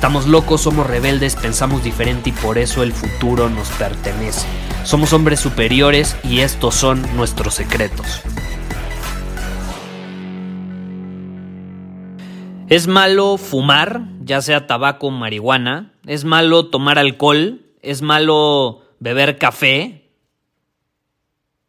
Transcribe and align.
Estamos 0.00 0.26
locos, 0.26 0.62
somos 0.62 0.86
rebeldes, 0.86 1.36
pensamos 1.36 1.84
diferente 1.84 2.30
y 2.30 2.32
por 2.32 2.56
eso 2.56 2.82
el 2.82 2.94
futuro 2.94 3.50
nos 3.50 3.68
pertenece. 3.68 4.48
Somos 4.82 5.12
hombres 5.12 5.40
superiores 5.40 6.16
y 6.24 6.40
estos 6.40 6.74
son 6.74 7.04
nuestros 7.16 7.52
secretos. 7.52 8.22
Es 12.70 12.86
malo 12.86 13.36
fumar, 13.36 14.04
ya 14.22 14.40
sea 14.40 14.66
tabaco 14.66 15.08
o 15.08 15.10
marihuana. 15.10 15.92
Es 16.06 16.24
malo 16.24 16.70
tomar 16.70 16.98
alcohol. 16.98 17.60
Es 17.82 18.00
malo 18.00 18.80
beber 19.00 19.36
café. 19.36 20.10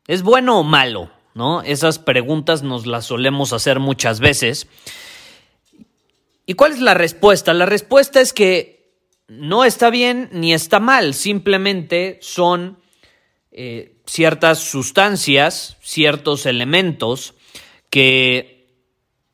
¿Es 0.07 0.23
bueno 0.23 0.57
o 0.57 0.63
malo? 0.63 1.09
¿No? 1.33 1.63
Esas 1.63 1.99
preguntas 1.99 2.63
nos 2.63 2.87
las 2.87 3.03
solemos 3.03 3.51
hacer 3.51 3.81
muchas 3.81 4.21
veces. 4.21 4.69
¿Y 6.51 6.53
cuál 6.53 6.73
es 6.73 6.81
la 6.81 6.93
respuesta? 6.93 7.53
La 7.53 7.65
respuesta 7.65 8.19
es 8.19 8.33
que 8.33 8.91
no 9.29 9.63
está 9.63 9.89
bien 9.89 10.27
ni 10.33 10.53
está 10.53 10.81
mal, 10.81 11.13
simplemente 11.13 12.19
son 12.21 12.77
eh, 13.53 14.01
ciertas 14.05 14.59
sustancias, 14.59 15.77
ciertos 15.79 16.45
elementos 16.45 17.35
que 17.89 18.67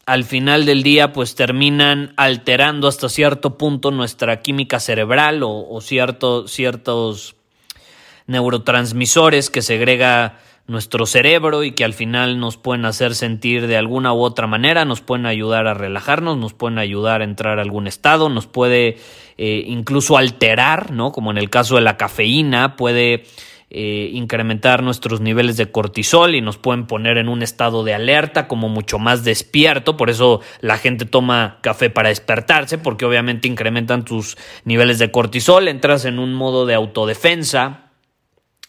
al 0.06 0.26
final 0.26 0.68
del 0.68 0.84
día 0.84 1.12
pues 1.12 1.34
terminan 1.34 2.14
alterando 2.18 2.88
hasta 2.88 3.10
cierto 3.10 3.58
punto 3.58 3.90
nuestra 3.90 4.44
química 4.44 4.80
cerebral 4.80 5.42
o, 5.42 5.82
ciertos 5.82 7.36
neurotransmisores 8.28 9.50
que 9.50 9.64
segrega 9.64 10.40
nuestro 10.68 11.06
cerebro 11.06 11.64
y 11.64 11.72
que 11.72 11.86
al 11.86 11.94
final 11.94 12.40
nos 12.40 12.58
pueden 12.58 12.86
hacer 12.86 13.16
sentir 13.16 13.68
de 13.68 13.78
alguna 13.78 14.14
u 14.14 14.22
otra 14.22 14.48
manera, 14.48 14.84
nos 14.84 15.02
pueden 15.02 15.26
ayudar 15.26 15.66
a 15.66 15.74
relajarnos, 15.74 16.38
nos 16.38 16.54
pueden 16.54 16.78
ayudar 16.78 17.22
a 17.22 17.24
entrar 17.24 17.60
a 17.60 17.62
algún 17.62 17.88
estado, 17.88 18.28
nos 18.30 18.48
puede 18.48 18.98
eh, 19.38 19.64
incluso 19.68 20.18
alterar, 20.18 20.92
¿no? 20.92 21.12
Como 21.12 21.32
en 21.32 21.38
el 21.38 21.50
caso 21.50 21.76
de 21.76 21.82
la 21.82 21.96
cafeína, 21.96 22.76
puede 22.76 23.24
eh, 23.70 24.12
incrementar 24.14 24.82
nuestros 24.82 25.20
niveles 25.20 25.58
de 25.58 25.70
cortisol 25.70 26.36
y 26.36 26.42
nos 26.42 26.58
pueden 26.58 26.88
poner 26.88 27.18
en 27.18 27.28
un 27.28 27.44
estado 27.44 27.84
de 27.84 27.94
alerta 27.94 28.48
como 28.48 28.70
mucho 28.70 28.98
más 28.98 29.26
despierto, 29.26 29.98
por 29.98 30.10
eso 30.10 30.40
la 30.62 30.78
gente 30.78 31.04
toma 31.04 31.60
café 31.62 31.90
para 31.90 32.08
despertarse, 32.08 32.78
porque 32.78 33.04
obviamente 33.04 33.50
incrementan 33.50 34.06
tus 34.06 34.38
niveles 34.64 35.00
de 35.00 35.12
cortisol, 35.12 35.68
entras 35.68 36.06
en 36.06 36.18
un 36.18 36.34
modo 36.34 36.66
de 36.66 36.76
autodefensa, 36.76 37.92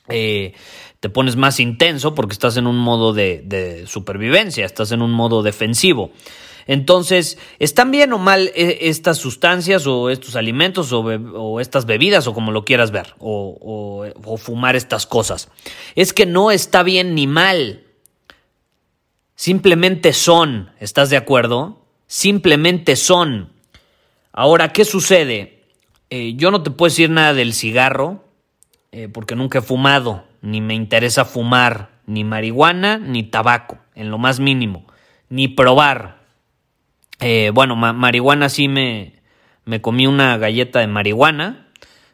eh, 0.09 0.55
te 1.01 1.09
pones 1.09 1.37
más 1.37 1.61
intenso 1.61 2.15
porque 2.15 2.33
estás 2.33 2.57
en 2.57 2.67
un 2.67 2.79
modo 2.79 3.13
de 3.13 3.85
supervivencia, 3.87 4.67
estás 4.67 4.93
en 4.93 5.03
un 5.03 5.13
modo 5.13 5.43
defensivo. 5.43 6.13
Entonces, 6.69 7.39
¿están 7.59 7.91
bien 7.91 8.13
o 8.13 8.19
mal 8.19 8.53
eh, 8.55 8.79
estas 8.83 9.17
sustancias 9.17 9.87
o 9.87 10.11
estos 10.11 10.37
alimentos 10.37 10.93
o, 10.93 11.61
estas 11.61 11.87
bebidas 11.87 12.27
o 12.27 12.35
como 12.35 12.53
lo 12.53 12.67
quieras 12.67 12.91
ver 12.91 13.15
o, 13.19 14.07
o 14.23 14.37
fumar 14.37 14.77
estas 14.77 15.07
cosas? 15.07 15.49
Es 15.97 16.13
que 16.13 16.27
no 16.27 16.51
está 16.51 16.83
bien 16.83 17.15
ni 17.15 17.27
mal. 17.27 17.85
Simplemente 19.35 20.13
son, 20.13 20.71
¿estás 20.79 21.09
de 21.09 21.17
acuerdo? 21.17 21.87
Simplemente 22.07 22.97
son. 22.97 23.51
Ahora, 24.31 24.71
¿qué 24.75 24.85
sucede? 24.85 25.65
Eh, 26.11 26.35
yo 26.37 26.51
no 26.51 26.63
te 26.63 26.71
puedo 26.71 26.91
decir 26.91 27.09
nada 27.09 27.33
del 27.33 27.55
cigarro 27.55 28.25
eh, 28.93 29.09
porque 29.09 29.37
nunca 29.37 29.61
he 29.61 29.63
fumado, 29.63 30.25
ni 30.43 30.61
me 30.61 30.75
interesa 30.75 31.25
fumar 31.25 31.91
ni 32.07 32.25
marihuana 32.25 32.99
ni 32.99 33.23
tabaco, 33.23 33.79
en 33.95 34.11
lo 34.11 34.19
más 34.19 34.41
mínimo, 34.41 34.87
ni 35.29 35.49
probar. 35.49 36.19
Eh, 37.21 37.51
bueno, 37.53 37.77
marihuana 37.77 38.49
sí 38.49 38.69
me, 38.69 39.15
me 39.65 39.81
comí 39.81 40.07
una 40.07 40.39
galleta 40.39 40.81
de 40.81 40.87
marihuana, 40.87 41.67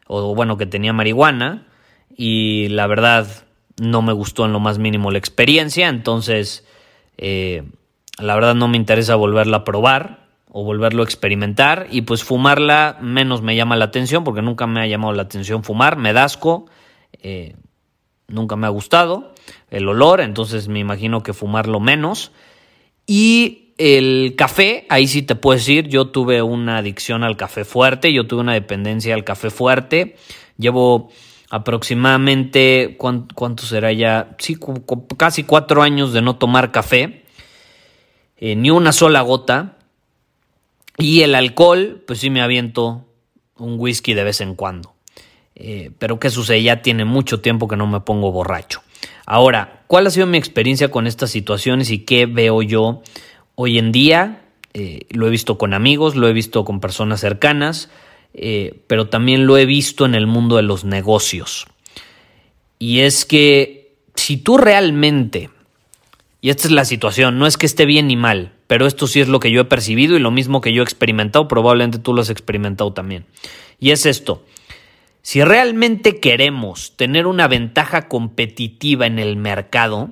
o 0.07 0.35
bueno, 0.35 0.57
que 0.57 0.67
tenía 0.67 0.93
marihuana, 0.93 1.67
y 2.17 2.69
la 2.69 2.87
verdad 2.87 3.27
no 3.81 4.03
me 4.03 4.13
gustó 4.13 4.45
en 4.47 4.53
lo 4.53 4.61
más 4.61 4.79
mínimo 4.79 5.11
la 5.11 5.19
experiencia, 5.19 5.89
entonces 5.89 6.67
eh, 7.17 7.65
la 8.19 8.35
verdad 8.35 8.55
no 8.55 8.69
me 8.69 8.77
interesa 8.77 9.17
volverla 9.17 9.59
a 9.59 9.65
probar 9.65 10.29
o 10.49 10.65
volverlo 10.65 11.03
a 11.03 11.05
experimentar 11.05 11.89
y 11.91 12.03
pues 12.03 12.23
fumarla 12.23 12.97
menos 13.01 13.43
me 13.43 13.57
llama 13.57 13.77
la 13.77 13.87
atención 13.87 14.23
porque 14.23 14.43
nunca 14.43 14.67
me 14.67 14.81
ha 14.81 14.87
llamado 14.87 15.13
la 15.13 15.23
atención 15.23 15.65
fumar, 15.65 15.97
me 15.97 16.13
dasco, 16.13 16.67
eh, 17.23 17.57
nunca 18.29 18.57
me 18.57 18.67
ha 18.67 18.71
gustado 18.71 19.33
el 19.71 19.89
olor, 19.89 20.21
entonces 20.21 20.69
me 20.69 20.79
imagino 20.79 21.23
que 21.23 21.33
fumarlo 21.33 21.81
menos 21.81 22.33
y 23.07 23.65
el 23.77 24.35
café, 24.37 24.87
ahí 24.89 25.07
sí 25.07 25.23
te 25.23 25.35
puedo 25.35 25.59
decir, 25.59 25.89
yo 25.89 26.09
tuve 26.09 26.43
una 26.43 26.79
adicción 26.79 27.25
al 27.25 27.37
café 27.37 27.65
fuerte, 27.65 28.13
yo 28.13 28.27
tuve 28.27 28.41
una 28.41 28.55
dependencia 28.55 29.15
al 29.15 29.25
café 29.25 29.51
fuerte. 29.51 30.17
Llevo 30.59 31.11
aproximadamente, 31.51 32.97
¿cuánto, 32.99 33.67
será 33.67 33.93
ya? 33.93 34.37
Sí, 34.39 34.57
casi 35.17 35.43
cuatro 35.43 35.83
años 35.83 36.13
de 36.13 36.23
no 36.23 36.37
tomar 36.37 36.71
café, 36.71 37.25
eh, 38.37 38.55
ni 38.57 38.71
una 38.71 38.93
sola 38.93 39.21
gota. 39.23 39.77
Y 40.97 41.23
el 41.23 41.35
alcohol, 41.35 42.05
pues 42.07 42.21
sí 42.21 42.31
me 42.31 42.41
aviento 42.41 43.05
un 43.57 43.81
whisky 43.81 44.15
de 44.15 44.23
vez 44.23 44.41
en 44.41 44.55
cuando. 44.55 44.94
Eh, 45.67 45.91
pero 45.99 46.19
¿qué 46.21 46.29
sucede? 46.29 46.63
Ya 46.63 46.83
tiene 46.83 47.07
mucho 47.07 47.41
tiempo 47.41 47.69
que 47.69 47.77
no 47.77 47.87
me 47.87 48.01
pongo 48.01 48.31
borracho. 48.31 48.83
Ahora, 49.25 49.85
¿cuál 49.87 50.07
ha 50.07 50.11
sido 50.11 50.27
mi 50.27 50.37
experiencia 50.37 50.91
con 50.91 51.07
estas 51.07 51.31
situaciones 51.31 51.91
y 51.91 52.01
qué 52.01 52.27
veo 52.27 52.61
yo 52.61 53.03
Hoy 53.57 53.79
en 53.79 53.93
día 53.93 54.43
eh, 54.73 55.07
lo 55.11 55.29
he 55.29 55.31
visto 55.31 55.59
con 55.59 55.75
amigos, 55.75 56.17
lo 56.17 56.27
he 56.29 56.33
visto 56.33 56.65
con 56.65 56.81
personas 56.81 57.21
cercanas, 57.21 57.89
eh, 58.33 58.81
pero 58.89 59.09
también 59.09 59.47
lo 59.47 59.57
he 59.57 59.65
visto 59.65 60.05
en 60.05 60.17
el 60.17 60.27
mundo 60.27 60.57
de 60.57 60.63
los 60.63 60.85
negocios. 60.85 61.67
Y 62.81 63.01
es 63.01 63.25
que 63.25 63.95
si 64.17 64.37
tú 64.37 64.59
realmente, 64.59 65.51
y 66.41 66.51
esta 66.51 66.67
es 66.67 66.73
la 66.73 66.85
situación, 66.85 67.39
no 67.39 67.47
es 67.47 67.57
que 67.57 67.67
esté 67.67 67.87
bien 67.87 68.09
ni 68.09 68.17
mal, 68.17 68.53
pero 68.67 68.89
esto 68.89 69.07
sí 69.07 69.21
es 69.21 69.29
lo 69.29 69.39
que 69.39 69.53
yo 69.53 69.61
he 69.61 69.67
percibido 69.67 70.17
y 70.17 70.19
lo 70.19 70.33
mismo 70.33 70.61
que 70.61 70.73
yo 70.73 70.83
he 70.83 70.85
experimentado, 70.85 71.47
probablemente 71.47 72.01
tú 72.01 72.13
lo 72.13 72.23
has 72.23 72.31
experimentado 72.31 72.93
también. 72.93 73.25
Y 73.79 73.93
es 73.93 74.05
esto, 74.05 74.45
si 75.25 75.43
realmente 75.43 76.21
queremos 76.21 76.99
tener 76.99 77.27
una 77.27 77.49
ventaja 77.49 78.09
competitiva 78.09 79.07
en 79.07 79.19
el 79.19 79.37
mercado, 79.37 80.11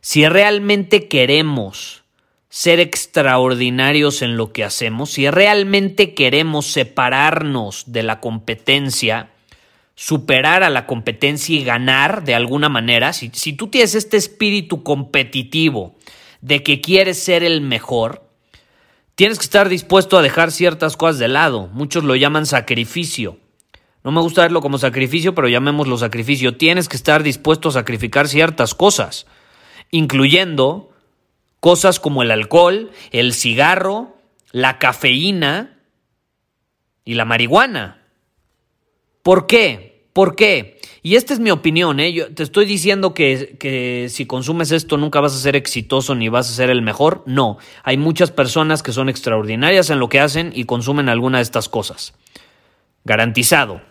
si 0.00 0.26
realmente 0.26 1.06
queremos 1.06 2.02
ser 2.48 2.80
extraordinarios 2.80 4.22
en 4.22 4.36
lo 4.36 4.52
que 4.52 4.64
hacemos, 4.64 5.12
si 5.12 5.30
realmente 5.30 6.14
queremos 6.14 6.66
separarnos 6.66 7.92
de 7.92 8.02
la 8.02 8.18
competencia, 8.18 9.30
superar 9.94 10.64
a 10.64 10.70
la 10.70 10.84
competencia 10.84 11.54
y 11.54 11.62
ganar 11.62 12.24
de 12.24 12.34
alguna 12.34 12.68
manera, 12.68 13.12
si, 13.12 13.30
si, 13.32 13.52
tú 13.52 13.68
tienes 13.68 13.94
este 13.94 14.16
espíritu 14.16 14.82
competitivo 14.82 15.94
de 16.40 16.64
que 16.64 16.80
quieres 16.80 17.22
ser 17.22 17.44
el 17.44 17.60
mejor, 17.60 18.24
tienes 19.14 19.38
que 19.38 19.44
estar 19.44 19.68
dispuesto 19.68 20.18
a 20.18 20.22
dejar 20.22 20.50
ciertas 20.50 20.96
cosas 20.96 21.20
de 21.20 21.28
lado. 21.28 21.68
Muchos 21.68 22.02
lo 22.02 22.16
llaman 22.16 22.46
sacrificio. 22.46 23.38
No 24.02 24.12
me 24.12 24.20
gusta 24.20 24.42
verlo 24.42 24.60
como 24.60 24.78
sacrificio, 24.78 25.34
pero 25.34 25.48
llamémoslo 25.48 25.98
sacrificio. 25.98 26.56
Tienes 26.56 26.88
que 26.88 26.96
estar 26.96 27.22
dispuesto 27.22 27.68
a 27.68 27.72
sacrificar 27.72 28.28
ciertas 28.28 28.74
cosas, 28.74 29.26
incluyendo 29.90 30.90
Cosas 31.60 32.00
como 32.00 32.22
el 32.22 32.30
alcohol, 32.30 32.90
el 33.12 33.34
cigarro, 33.34 34.16
la 34.50 34.78
cafeína 34.78 35.78
y 37.04 37.14
la 37.14 37.26
marihuana. 37.26 38.02
¿Por 39.22 39.46
qué? 39.46 40.08
¿Por 40.14 40.36
qué? 40.36 40.80
Y 41.02 41.16
esta 41.16 41.34
es 41.34 41.40
mi 41.40 41.50
opinión, 41.50 42.00
¿eh? 42.00 42.14
Yo 42.14 42.34
te 42.34 42.42
estoy 42.42 42.64
diciendo 42.64 43.12
que, 43.12 43.56
que, 43.60 44.06
si 44.08 44.24
consumes 44.24 44.72
esto 44.72 44.96
nunca 44.96 45.20
vas 45.20 45.34
a 45.34 45.38
ser 45.38 45.54
exitoso 45.54 46.14
ni 46.14 46.30
vas 46.30 46.48
a 46.48 46.54
ser 46.54 46.70
el 46.70 46.80
mejor. 46.80 47.22
No, 47.26 47.58
hay 47.84 47.98
muchas 47.98 48.30
personas 48.30 48.82
que 48.82 48.92
son 48.92 49.10
extraordinarias 49.10 49.90
en 49.90 49.98
lo 49.98 50.08
que 50.08 50.20
hacen 50.20 50.52
y 50.54 50.64
consumen 50.64 51.10
alguna 51.10 51.38
de 51.38 51.42
estas 51.42 51.68
cosas. 51.68 52.14
Garantizado. 53.04 53.82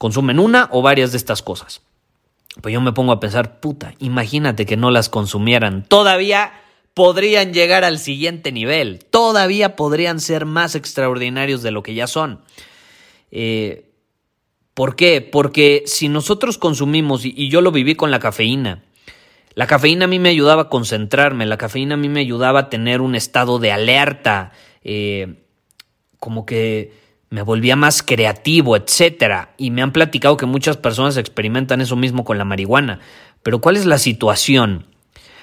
Consumen 0.00 0.38
una 0.38 0.70
o 0.72 0.80
varias 0.80 1.12
de 1.12 1.18
estas 1.18 1.42
cosas. 1.42 1.82
Pues 2.62 2.72
yo 2.72 2.80
me 2.80 2.94
pongo 2.94 3.12
a 3.12 3.20
pensar, 3.20 3.60
puta, 3.60 3.92
imagínate 3.98 4.64
que 4.64 4.78
no 4.78 4.90
las 4.90 5.10
consumieran. 5.10 5.84
Todavía 5.86 6.54
podrían 6.94 7.52
llegar 7.52 7.84
al 7.84 7.98
siguiente 7.98 8.50
nivel. 8.50 9.04
Todavía 9.10 9.76
podrían 9.76 10.18
ser 10.18 10.46
más 10.46 10.74
extraordinarios 10.74 11.62
de 11.62 11.70
lo 11.70 11.82
que 11.82 11.92
ya 11.92 12.06
son. 12.06 12.40
Eh, 13.30 13.90
¿Por 14.72 14.96
qué? 14.96 15.20
Porque 15.20 15.82
si 15.84 16.08
nosotros 16.08 16.56
consumimos, 16.56 17.26
y 17.26 17.50
yo 17.50 17.60
lo 17.60 17.70
viví 17.70 17.94
con 17.94 18.10
la 18.10 18.20
cafeína, 18.20 18.82
la 19.54 19.66
cafeína 19.66 20.06
a 20.06 20.08
mí 20.08 20.18
me 20.18 20.30
ayudaba 20.30 20.62
a 20.62 20.68
concentrarme, 20.70 21.44
la 21.44 21.58
cafeína 21.58 21.96
a 21.96 21.98
mí 21.98 22.08
me 22.08 22.20
ayudaba 22.20 22.60
a 22.60 22.70
tener 22.70 23.02
un 23.02 23.14
estado 23.14 23.58
de 23.58 23.70
alerta, 23.70 24.52
eh, 24.82 25.44
como 26.18 26.46
que 26.46 26.99
me 27.30 27.42
volvía 27.42 27.76
más 27.76 28.02
creativo, 28.02 28.76
etc. 28.76 29.48
Y 29.56 29.70
me 29.70 29.82
han 29.82 29.92
platicado 29.92 30.36
que 30.36 30.46
muchas 30.46 30.76
personas 30.76 31.16
experimentan 31.16 31.80
eso 31.80 31.96
mismo 31.96 32.24
con 32.24 32.38
la 32.38 32.44
marihuana. 32.44 32.98
Pero 33.42 33.60
¿cuál 33.60 33.76
es 33.76 33.86
la 33.86 33.98
situación? 33.98 34.86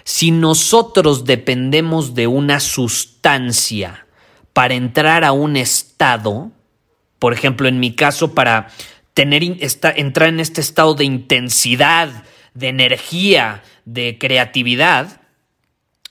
Si 0.04 0.32
nosotros 0.32 1.26
dependemos 1.26 2.14
de 2.14 2.28
una 2.28 2.60
sustancia 2.60 4.06
para 4.54 4.76
entrar 4.76 5.24
a 5.24 5.32
un 5.32 5.56
estado, 5.56 6.52
por 7.20 7.34
ejemplo, 7.34 7.68
en 7.68 7.80
mi 7.80 7.96
caso, 7.96 8.36
para 8.36 8.68
tener, 9.14 9.44
entrar 9.44 10.30
en 10.30 10.40
este 10.40 10.62
estado 10.62 10.94
de 10.94 11.06
intensidad, 11.06 12.26
de 12.54 12.68
energía, 12.68 13.64
de 13.86 14.18
creatividad, 14.20 15.22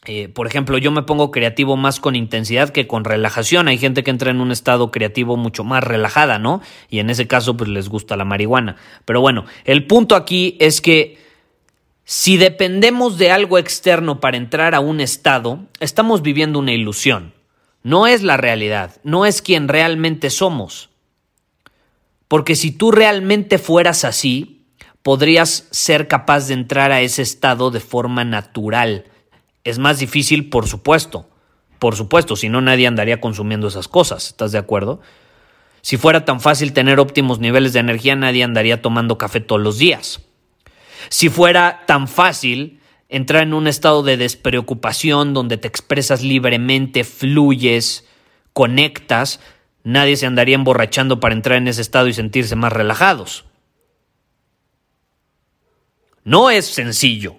eh, 0.06 0.28
por 0.28 0.46
ejemplo, 0.46 0.78
yo 0.78 0.90
me 0.92 1.02
pongo 1.02 1.30
creativo 1.30 1.76
más 1.76 1.98
con 2.00 2.14
intensidad 2.14 2.70
que 2.70 2.86
con 2.86 3.04
relajación. 3.04 3.68
Hay 3.68 3.78
gente 3.78 4.04
que 4.04 4.10
entra 4.10 4.30
en 4.30 4.40
un 4.40 4.52
estado 4.52 4.90
creativo 4.90 5.36
mucho 5.36 5.64
más 5.64 5.82
relajada, 5.82 6.38
¿no? 6.38 6.62
Y 6.88 7.00
en 7.00 7.10
ese 7.10 7.26
caso, 7.26 7.56
pues 7.56 7.68
les 7.68 7.88
gusta 7.88 8.16
la 8.16 8.24
marihuana. 8.24 8.76
Pero 9.04 9.20
bueno, 9.20 9.44
el 9.64 9.86
punto 9.86 10.14
aquí 10.14 10.56
es 10.60 10.80
que 10.80 11.18
si 12.04 12.36
dependemos 12.36 13.18
de 13.18 13.32
algo 13.32 13.58
externo 13.58 14.20
para 14.20 14.36
entrar 14.36 14.76
a 14.76 14.80
un 14.80 15.00
estado, 15.00 15.66
estamos 15.80 16.22
viviendo 16.22 16.60
una 16.60 16.72
ilusión. 16.72 17.34
No 17.82 18.06
es 18.06 18.22
la 18.22 18.36
realidad, 18.36 19.00
no 19.02 19.26
es 19.26 19.42
quien 19.42 19.66
realmente 19.66 20.30
somos. 20.30 20.90
Porque 22.28 22.54
si 22.54 22.70
tú 22.70 22.92
realmente 22.92 23.58
fueras 23.58 24.04
así, 24.04 24.64
podrías 25.02 25.68
ser 25.70 26.08
capaz 26.08 26.48
de 26.48 26.54
entrar 26.54 26.92
a 26.92 27.00
ese 27.00 27.22
estado 27.22 27.70
de 27.70 27.80
forma 27.80 28.24
natural 28.24 29.04
es 29.66 29.80
más 29.80 29.98
difícil, 29.98 30.48
por 30.48 30.68
supuesto. 30.68 31.28
Por 31.80 31.96
supuesto, 31.96 32.36
si 32.36 32.48
no 32.48 32.60
nadie 32.60 32.86
andaría 32.86 33.20
consumiendo 33.20 33.66
esas 33.66 33.88
cosas, 33.88 34.28
¿estás 34.28 34.52
de 34.52 34.58
acuerdo? 34.58 35.00
Si 35.82 35.96
fuera 35.96 36.24
tan 36.24 36.40
fácil 36.40 36.72
tener 36.72 37.00
óptimos 37.00 37.40
niveles 37.40 37.72
de 37.72 37.80
energía, 37.80 38.14
nadie 38.14 38.44
andaría 38.44 38.80
tomando 38.80 39.18
café 39.18 39.40
todos 39.40 39.60
los 39.60 39.76
días. 39.76 40.20
Si 41.08 41.30
fuera 41.30 41.82
tan 41.86 42.06
fácil 42.06 42.80
entrar 43.08 43.42
en 43.42 43.54
un 43.54 43.66
estado 43.66 44.04
de 44.04 44.16
despreocupación 44.16 45.34
donde 45.34 45.56
te 45.56 45.66
expresas 45.66 46.22
libremente, 46.22 47.02
fluyes, 47.02 48.06
conectas, 48.52 49.40
nadie 49.82 50.16
se 50.16 50.26
andaría 50.26 50.54
emborrachando 50.54 51.18
para 51.18 51.34
entrar 51.34 51.58
en 51.58 51.66
ese 51.66 51.82
estado 51.82 52.06
y 52.06 52.14
sentirse 52.14 52.54
más 52.54 52.72
relajados. 52.72 53.44
No 56.22 56.50
es 56.50 56.66
sencillo. 56.66 57.38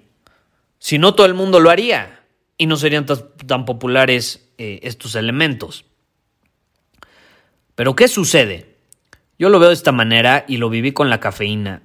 Si 0.77 0.97
no, 0.97 1.15
todo 1.15 1.25
el 1.25 1.33
mundo 1.33 1.61
lo 1.61 1.69
haría 1.69 2.16
y 2.57 2.65
no 2.65 2.77
serían 2.77 3.05
tan, 3.05 3.65
populares 3.65 4.49
eh, 4.57 4.79
estos 4.83 5.15
elementos. 5.15 5.85
Pero 7.75 7.95
¿qué 7.95 8.07
sucede? 8.07 8.77
Yo 9.37 9.49
lo 9.49 9.59
veo 9.59 9.69
de 9.69 9.75
esta 9.75 9.91
manera 9.91 10.45
y 10.47 10.57
lo 10.57 10.69
viví 10.69 10.93
con 10.93 11.09
la 11.09 11.19
cafeína. 11.19 11.83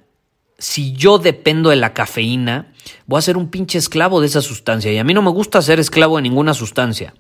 Si 0.59 0.93
yo 0.93 1.19
dependo 1.19 1.71
de 1.71 1.77
la 1.77 1.93
cafeína, 1.93 2.73
voy 3.07 3.19
a 3.19 3.23
ser 3.23 3.37
un 3.37 3.51
pinche 3.51 3.79
esclavo 3.79 4.21
de 4.21 4.29
esa 4.29 4.41
sustancia. 4.41 4.93
Y 4.93 4.99
a 4.99 5.05
mí 5.05 5.13
no 5.13 5.21
me 5.21 5.31
gusta 5.31 5.61
ser 5.61 5.79
esclavo 5.79 6.17
de 6.17 6.23
ninguna 6.23 6.55
sustancia. 6.55 7.15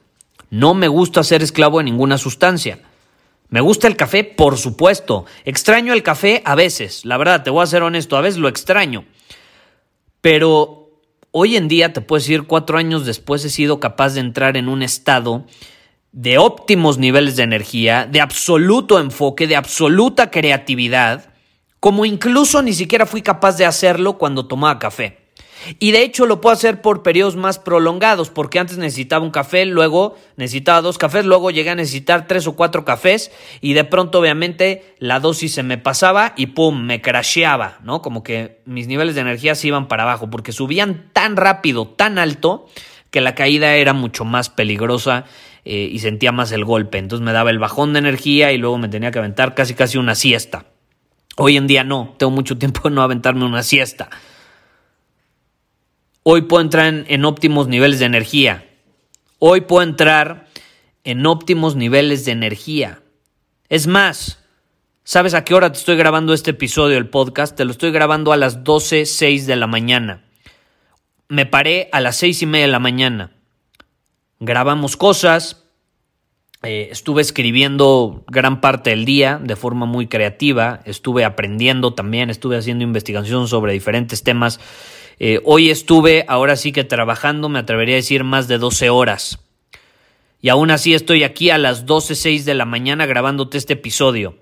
No 0.48 0.74
me 0.74 0.88
gusta 0.88 1.22
ser 1.22 1.42
esclavo 1.42 1.78
de 1.78 1.84
ninguna 1.84 2.16
sustancia. 2.16 2.78
Me 3.48 3.60
gusta 3.60 3.88
el 3.88 3.96
café, 3.96 4.24
por 4.24 4.56
supuesto. 4.56 5.26
Extraño 5.44 5.92
el 5.92 6.02
café 6.02 6.40
a 6.46 6.54
veces. 6.54 7.04
La 7.04 7.18
verdad, 7.18 7.42
te 7.42 7.50
voy 7.50 7.62
a 7.62 7.66
ser 7.66 7.82
honesto, 7.82 8.16
a 8.16 8.22
veces 8.22 8.40
lo 8.40 8.48
extraño. 8.48 9.04
Pero 10.22 10.81
Hoy 11.34 11.56
en 11.56 11.66
día, 11.66 11.94
te 11.94 12.02
puedo 12.02 12.20
decir, 12.20 12.42
cuatro 12.42 12.76
años 12.76 13.06
después 13.06 13.42
he 13.46 13.48
sido 13.48 13.80
capaz 13.80 14.12
de 14.12 14.20
entrar 14.20 14.58
en 14.58 14.68
un 14.68 14.82
estado 14.82 15.46
de 16.12 16.36
óptimos 16.36 16.98
niveles 16.98 17.36
de 17.36 17.42
energía, 17.42 18.04
de 18.04 18.20
absoluto 18.20 19.00
enfoque, 19.00 19.46
de 19.46 19.56
absoluta 19.56 20.30
creatividad, 20.30 21.32
como 21.80 22.04
incluso 22.04 22.60
ni 22.60 22.74
siquiera 22.74 23.06
fui 23.06 23.22
capaz 23.22 23.56
de 23.56 23.64
hacerlo 23.64 24.18
cuando 24.18 24.46
tomaba 24.46 24.78
café. 24.78 25.21
Y 25.78 25.92
de 25.92 26.02
hecho 26.02 26.26
lo 26.26 26.40
puedo 26.40 26.54
hacer 26.54 26.80
por 26.80 27.02
periodos 27.02 27.36
más 27.36 27.58
prolongados, 27.58 28.30
porque 28.30 28.58
antes 28.58 28.78
necesitaba 28.78 29.24
un 29.24 29.30
café, 29.30 29.64
luego 29.66 30.16
necesitaba 30.36 30.80
dos 30.80 30.98
cafés, 30.98 31.24
luego 31.24 31.50
llegué 31.50 31.70
a 31.70 31.74
necesitar 31.74 32.26
tres 32.26 32.46
o 32.46 32.56
cuatro 32.56 32.84
cafés 32.84 33.30
y 33.60 33.74
de 33.74 33.84
pronto 33.84 34.18
obviamente 34.18 34.94
la 34.98 35.20
dosis 35.20 35.52
se 35.52 35.62
me 35.62 35.78
pasaba 35.78 36.34
y 36.36 36.46
pum, 36.46 36.82
me 36.82 37.00
crasheaba, 37.00 37.78
¿no? 37.82 38.02
Como 38.02 38.22
que 38.22 38.60
mis 38.64 38.86
niveles 38.86 39.14
de 39.14 39.22
energía 39.22 39.54
se 39.54 39.68
iban 39.68 39.88
para 39.88 40.04
abajo, 40.04 40.30
porque 40.30 40.52
subían 40.52 41.10
tan 41.12 41.36
rápido, 41.36 41.86
tan 41.86 42.18
alto, 42.18 42.66
que 43.10 43.20
la 43.20 43.34
caída 43.34 43.74
era 43.74 43.92
mucho 43.92 44.24
más 44.24 44.48
peligrosa 44.48 45.26
eh, 45.64 45.88
y 45.92 46.00
sentía 46.00 46.32
más 46.32 46.50
el 46.50 46.64
golpe. 46.64 46.98
Entonces 46.98 47.24
me 47.24 47.32
daba 47.32 47.50
el 47.50 47.58
bajón 47.58 47.92
de 47.92 48.00
energía 48.00 48.52
y 48.52 48.58
luego 48.58 48.78
me 48.78 48.88
tenía 48.88 49.10
que 49.10 49.18
aventar 49.18 49.54
casi 49.54 49.74
casi 49.74 49.98
una 49.98 50.14
siesta. 50.14 50.64
Hoy 51.36 51.56
en 51.56 51.66
día 51.66 51.84
no, 51.84 52.14
tengo 52.18 52.30
mucho 52.30 52.58
tiempo 52.58 52.88
de 52.88 52.94
no 52.94 53.02
aventarme 53.02 53.44
una 53.44 53.62
siesta. 53.62 54.10
Hoy 56.24 56.42
puedo 56.42 56.62
entrar 56.62 57.04
en, 57.08 57.24
óptimos 57.24 57.66
niveles 57.66 57.98
de 57.98 58.04
energía. 58.06 58.64
Hoy 59.40 59.62
puedo 59.62 59.82
entrar 59.82 60.46
en 61.02 61.26
óptimos 61.26 61.74
niveles 61.74 62.24
de 62.24 62.30
energía. 62.30 63.02
Es 63.68 63.88
más, 63.88 64.38
¿sabes 65.02 65.34
a 65.34 65.42
qué 65.42 65.54
hora 65.54 65.72
te 65.72 65.78
estoy 65.78 65.96
grabando 65.96 66.32
este 66.32 66.52
episodio 66.52 66.94
del 66.94 67.08
podcast? 67.08 67.56
Te 67.56 67.64
lo 67.64 67.72
estoy 67.72 67.90
grabando 67.90 68.32
a 68.32 68.36
las 68.36 68.62
12.06 68.62 69.46
de 69.46 69.56
la 69.56 69.66
mañana. 69.66 70.22
Me 71.26 71.44
paré 71.44 71.88
a 71.90 72.00
las 72.00 72.18
seis 72.18 72.40
y 72.40 72.46
media 72.46 72.66
de 72.66 72.72
la 72.72 72.78
mañana. 72.78 73.32
Grabamos 74.38 74.96
cosas. 74.96 75.64
Eh, 76.62 76.90
estuve 76.92 77.22
escribiendo 77.22 78.22
gran 78.28 78.60
parte 78.60 78.90
del 78.90 79.04
día 79.04 79.40
de 79.42 79.56
forma 79.56 79.86
muy 79.86 80.06
creativa. 80.06 80.82
Estuve 80.84 81.24
aprendiendo 81.24 81.94
también. 81.94 82.30
Estuve 82.30 82.58
haciendo 82.58 82.84
investigación 82.84 83.48
sobre 83.48 83.72
diferentes 83.72 84.22
temas 84.22 84.60
eh, 85.24 85.40
hoy 85.44 85.70
estuve, 85.70 86.24
ahora 86.26 86.56
sí 86.56 86.72
que 86.72 86.82
trabajando, 86.82 87.48
me 87.48 87.60
atrevería 87.60 87.94
a 87.94 88.02
decir 88.02 88.24
más 88.24 88.48
de 88.48 88.58
12 88.58 88.90
horas. 88.90 89.38
Y 90.40 90.48
aún 90.48 90.72
así 90.72 90.94
estoy 90.94 91.22
aquí 91.22 91.50
a 91.50 91.58
las 91.58 91.86
12.06 91.86 92.42
de 92.42 92.54
la 92.54 92.64
mañana 92.64 93.06
grabándote 93.06 93.56
este 93.56 93.74
episodio. 93.74 94.38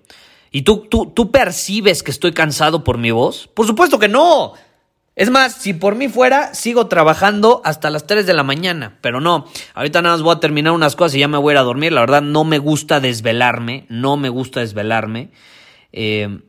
¿Y 0.50 0.62
tú, 0.62 0.86
tú, 0.88 1.12
tú 1.14 1.30
percibes 1.30 2.02
que 2.02 2.10
estoy 2.10 2.32
cansado 2.32 2.82
por 2.82 2.96
mi 2.96 3.10
voz? 3.10 3.46
Por 3.52 3.66
supuesto 3.66 3.98
que 3.98 4.08
no. 4.08 4.54
Es 5.16 5.28
más, 5.28 5.52
si 5.56 5.74
por 5.74 5.96
mí 5.96 6.08
fuera, 6.08 6.54
sigo 6.54 6.86
trabajando 6.86 7.60
hasta 7.62 7.90
las 7.90 8.06
3 8.06 8.24
de 8.24 8.32
la 8.32 8.42
mañana. 8.42 8.96
Pero 9.02 9.20
no, 9.20 9.44
ahorita 9.74 10.00
nada 10.00 10.14
más 10.14 10.22
voy 10.22 10.34
a 10.34 10.40
terminar 10.40 10.72
unas 10.72 10.96
cosas 10.96 11.16
y 11.16 11.18
ya 11.18 11.28
me 11.28 11.36
voy 11.36 11.52
a 11.52 11.54
ir 11.56 11.58
a 11.58 11.64
dormir. 11.64 11.92
La 11.92 12.00
verdad, 12.00 12.22
no 12.22 12.44
me 12.44 12.56
gusta 12.56 13.00
desvelarme, 13.00 13.84
no 13.90 14.16
me 14.16 14.30
gusta 14.30 14.60
desvelarme. 14.60 15.30
Eh, 15.92 16.40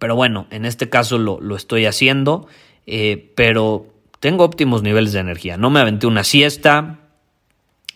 pero 0.00 0.16
bueno, 0.16 0.48
en 0.50 0.64
este 0.64 0.88
caso 0.88 1.18
lo, 1.18 1.40
lo 1.40 1.54
estoy 1.54 1.86
haciendo. 1.86 2.48
Eh, 2.86 3.32
pero 3.36 3.86
tengo 4.20 4.44
óptimos 4.44 4.82
niveles 4.82 5.12
de 5.12 5.20
energía. 5.20 5.56
No 5.56 5.70
me 5.70 5.80
aventé 5.80 6.06
una 6.06 6.24
siesta. 6.24 7.00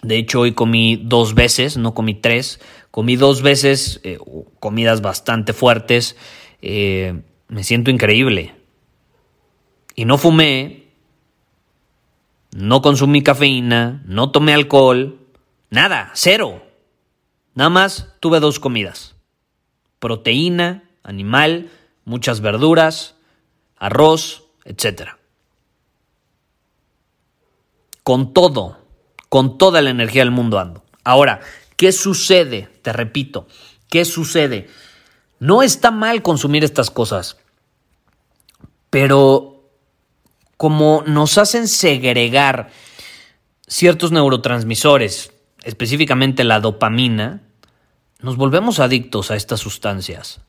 De 0.03 0.17
hecho, 0.17 0.41
hoy 0.41 0.53
comí 0.53 0.97
dos 0.97 1.35
veces, 1.35 1.77
no 1.77 1.95
comí 1.95 2.15
tres. 2.15 2.61
Comí 2.91 3.17
dos 3.17 3.43
veces 3.43 4.01
eh, 4.05 4.19
comidas 4.61 5.01
bastante 5.01 5.53
fuertes. 5.53 6.17
Eh, 6.63 7.23
me 7.49 7.65
siento 7.65 7.91
increíble. 7.91 8.55
Y 9.95 10.05
no 10.05 10.19
fumé, 10.19 10.89
no 12.55 12.83
consumí 12.83 13.23
cafeína, 13.23 14.03
no 14.07 14.31
tomé 14.31 14.55
alcohol, 14.55 15.19
nada, 15.71 16.11
cero. 16.15 16.65
Nada 17.55 17.71
más 17.71 18.15
tuve 18.21 18.41
dos 18.41 18.59
comidas. 18.59 19.17
Proteína, 19.99 20.85
animal, 21.03 21.71
muchas 22.05 22.41
verduras, 22.41 23.17
arroz, 23.77 24.44
etcétera. 24.65 25.19
Con 28.03 28.35
todo, 28.35 28.79
con 29.29 29.59
toda 29.59 29.83
la 29.83 29.91
energía 29.91 30.23
del 30.23 30.31
mundo 30.31 30.59
ando. 30.59 30.85
Ahora, 31.05 31.41
¿qué 31.77 31.93
sucede? 31.93 32.69
Te 32.83 32.93
repito, 32.93 33.47
¿qué 33.89 34.05
sucede? 34.05 34.69
No 35.39 35.63
está 35.63 35.91
mal 35.91 36.23
consumir 36.23 36.65
estas 36.65 36.91
cosas, 36.91 37.39
pero 38.91 39.71
como 40.57 41.03
nos 41.07 41.37
hacen 41.39 41.69
segregar 41.69 42.71
ciertos 43.67 44.13
neurotransmisores, 44.13 45.33
específicamente 45.63 46.45
la 46.45 46.61
dopamina, 46.61 47.43
nos 48.21 48.37
volvemos 48.37 48.81
adictos 48.81 49.31
a 49.31 49.37
estas 49.37 49.61
sustancias. 49.61 50.41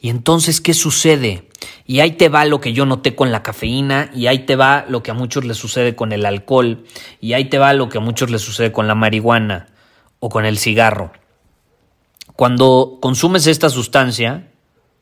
Y 0.00 0.08
entonces, 0.08 0.62
¿qué 0.62 0.72
sucede? 0.72 1.46
Y 1.84 2.00
ahí 2.00 2.12
te 2.12 2.30
va 2.30 2.46
lo 2.46 2.60
que 2.60 2.72
yo 2.72 2.86
noté 2.86 3.14
con 3.14 3.30
la 3.32 3.42
cafeína, 3.42 4.10
y 4.14 4.28
ahí 4.28 4.40
te 4.40 4.56
va 4.56 4.86
lo 4.88 5.02
que 5.02 5.10
a 5.10 5.14
muchos 5.14 5.44
les 5.44 5.58
sucede 5.58 5.94
con 5.94 6.12
el 6.12 6.24
alcohol, 6.24 6.84
y 7.20 7.34
ahí 7.34 7.50
te 7.50 7.58
va 7.58 7.74
lo 7.74 7.90
que 7.90 7.98
a 7.98 8.00
muchos 8.00 8.30
les 8.30 8.40
sucede 8.40 8.72
con 8.72 8.88
la 8.88 8.94
marihuana 8.94 9.66
o 10.18 10.30
con 10.30 10.46
el 10.46 10.58
cigarro. 10.58 11.12
Cuando 12.34 12.98
consumes 13.02 13.46
esta 13.46 13.68
sustancia, 13.68 14.48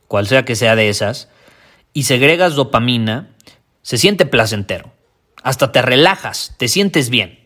cual 0.09 0.27
sea 0.27 0.45
que 0.45 0.57
sea 0.57 0.75
de 0.75 0.89
esas, 0.89 1.29
y 1.93 2.03
segregas 2.03 2.55
dopamina, 2.55 3.31
se 3.83 3.99
siente 3.99 4.27
placentero. 4.27 4.93
Hasta 5.45 5.71
te 5.71 5.81
relajas, 5.81 6.57
te 6.59 6.67
sientes 6.67 7.09
bien. 7.09 7.39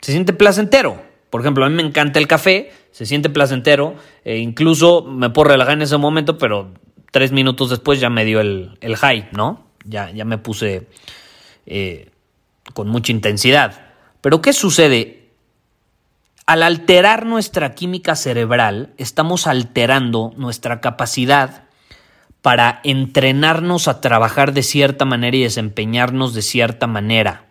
Se 0.00 0.10
siente 0.10 0.32
placentero. 0.32 1.09
Por 1.30 1.40
ejemplo, 1.40 1.64
a 1.64 1.68
mí 1.68 1.76
me 1.76 1.82
encanta 1.82 2.18
el 2.18 2.26
café, 2.26 2.72
se 2.90 3.06
siente 3.06 3.30
placentero, 3.30 3.94
e 4.24 4.38
incluso 4.38 5.02
me 5.02 5.30
puedo 5.30 5.50
relajar 5.50 5.74
en 5.74 5.82
ese 5.82 5.96
momento, 5.96 6.38
pero 6.38 6.72
tres 7.12 7.32
minutos 7.32 7.70
después 7.70 8.00
ya 8.00 8.10
me 8.10 8.24
dio 8.24 8.40
el, 8.40 8.96
high, 8.96 9.28
¿no? 9.32 9.64
Ya, 9.84 10.10
ya 10.10 10.24
me 10.24 10.38
puse 10.38 10.88
eh, 11.66 12.10
con 12.74 12.88
mucha 12.88 13.12
intensidad. 13.12 13.80
Pero 14.20 14.42
¿qué 14.42 14.52
sucede? 14.52 15.28
Al 16.46 16.64
alterar 16.64 17.26
nuestra 17.26 17.74
química 17.74 18.16
cerebral, 18.16 18.92
estamos 18.98 19.46
alterando 19.46 20.32
nuestra 20.36 20.80
capacidad 20.80 21.64
para 22.42 22.80
entrenarnos 22.84 23.86
a 23.86 24.00
trabajar 24.00 24.52
de 24.52 24.62
cierta 24.62 25.04
manera 25.04 25.36
y 25.36 25.42
desempeñarnos 25.42 26.34
de 26.34 26.42
cierta 26.42 26.86
manera. 26.86 27.44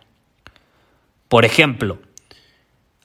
Por 1.28 1.44
ejemplo, 1.44 1.98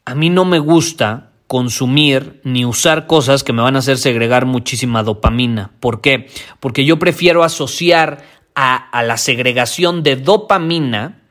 a 0.06 0.16
mí 0.16 0.30
no 0.30 0.46
me 0.46 0.60
gusta 0.60 1.32
consumir 1.48 2.40
ni 2.44 2.66
usar 2.66 3.08
cosas 3.08 3.44
que 3.44 3.54
me 3.54 3.62
van 3.62 3.76
a 3.76 3.80
hacer 3.80 3.98
segregar 3.98 4.46
muchísima 4.46 5.04
dopamina. 5.04 5.72
¿Por 5.80 6.02
qué? 6.02 6.30
Porque 6.60 6.86
yo 6.86 6.98
prefiero 6.98 7.44
asociar 7.44 8.24
a, 8.56 8.76
a 8.76 9.04
la 9.04 9.18
segregación 9.18 10.04
de 10.04 10.16
dopamina 10.16 11.22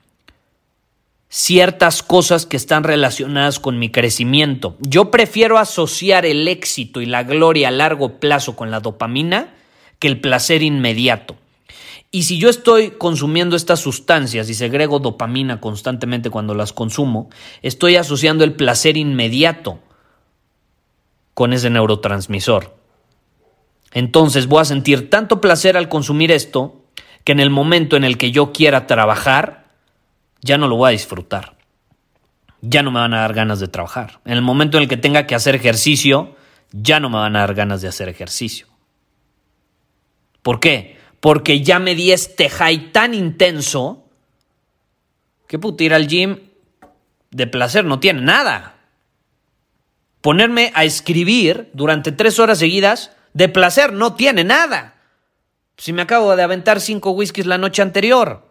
ciertas 1.28 2.02
cosas 2.02 2.46
que 2.46 2.56
están 2.56 2.84
relacionadas 2.84 3.58
con 3.58 3.78
mi 3.78 3.90
crecimiento. 3.90 4.76
Yo 4.78 5.10
prefiero 5.10 5.58
asociar 5.58 6.26
el 6.26 6.46
éxito 6.46 7.00
y 7.00 7.06
la 7.06 7.24
gloria 7.24 7.68
a 7.68 7.72
largo 7.72 8.20
plazo 8.20 8.54
con 8.54 8.70
la 8.70 8.78
dopamina 8.80 9.54
que 9.98 10.06
el 10.06 10.20
placer 10.20 10.62
inmediato. 10.62 11.36
Y 12.10 12.24
si 12.24 12.38
yo 12.38 12.48
estoy 12.48 12.92
consumiendo 12.92 13.56
estas 13.56 13.80
sustancias 13.80 14.48
y 14.48 14.54
segrego 14.54 15.00
dopamina 15.00 15.60
constantemente 15.60 16.30
cuando 16.30 16.54
las 16.54 16.72
consumo, 16.72 17.28
estoy 17.62 17.96
asociando 17.96 18.44
el 18.44 18.54
placer 18.54 18.96
inmediato 18.96 19.80
con 21.34 21.52
ese 21.52 21.70
neurotransmisor. 21.70 22.76
Entonces 23.92 24.46
voy 24.46 24.60
a 24.60 24.64
sentir 24.64 25.10
tanto 25.10 25.40
placer 25.40 25.76
al 25.76 25.88
consumir 25.88 26.30
esto 26.30 26.84
que 27.24 27.32
en 27.32 27.40
el 27.40 27.50
momento 27.50 27.96
en 27.96 28.04
el 28.04 28.18
que 28.18 28.30
yo 28.30 28.52
quiera 28.52 28.86
trabajar, 28.86 29.64
ya 30.40 30.58
no 30.58 30.68
lo 30.68 30.76
voy 30.76 30.88
a 30.88 30.92
disfrutar. 30.92 31.56
Ya 32.60 32.82
no 32.82 32.90
me 32.90 33.00
van 33.00 33.14
a 33.14 33.20
dar 33.20 33.34
ganas 33.34 33.60
de 33.60 33.68
trabajar. 33.68 34.20
En 34.24 34.32
el 34.32 34.42
momento 34.42 34.76
en 34.76 34.84
el 34.84 34.88
que 34.88 34.96
tenga 34.96 35.26
que 35.26 35.34
hacer 35.34 35.54
ejercicio, 35.54 36.36
ya 36.72 37.00
no 37.00 37.08
me 37.08 37.16
van 37.16 37.36
a 37.36 37.40
dar 37.40 37.54
ganas 37.54 37.82
de 37.82 37.88
hacer 37.88 38.08
ejercicio. 38.08 38.66
¿Por 40.42 40.60
qué? 40.60 40.93
Porque 41.24 41.62
ya 41.62 41.78
me 41.78 41.94
di 41.94 42.12
este 42.12 42.50
high 42.50 42.92
tan 42.92 43.14
intenso 43.14 44.04
que 45.46 45.58
puta, 45.58 45.82
ir 45.82 45.94
al 45.94 46.06
gym 46.06 46.50
de 47.30 47.46
placer 47.46 47.86
no 47.86 47.98
tiene 47.98 48.20
nada. 48.20 48.74
Ponerme 50.20 50.70
a 50.74 50.84
escribir 50.84 51.70
durante 51.72 52.12
tres 52.12 52.38
horas 52.38 52.58
seguidas 52.58 53.12
de 53.32 53.48
placer 53.48 53.94
no 53.94 54.16
tiene 54.16 54.44
nada. 54.44 55.00
Si 55.78 55.94
me 55.94 56.02
acabo 56.02 56.36
de 56.36 56.42
aventar 56.42 56.78
cinco 56.82 57.12
whiskies 57.12 57.46
la 57.46 57.56
noche 57.56 57.80
anterior. 57.80 58.46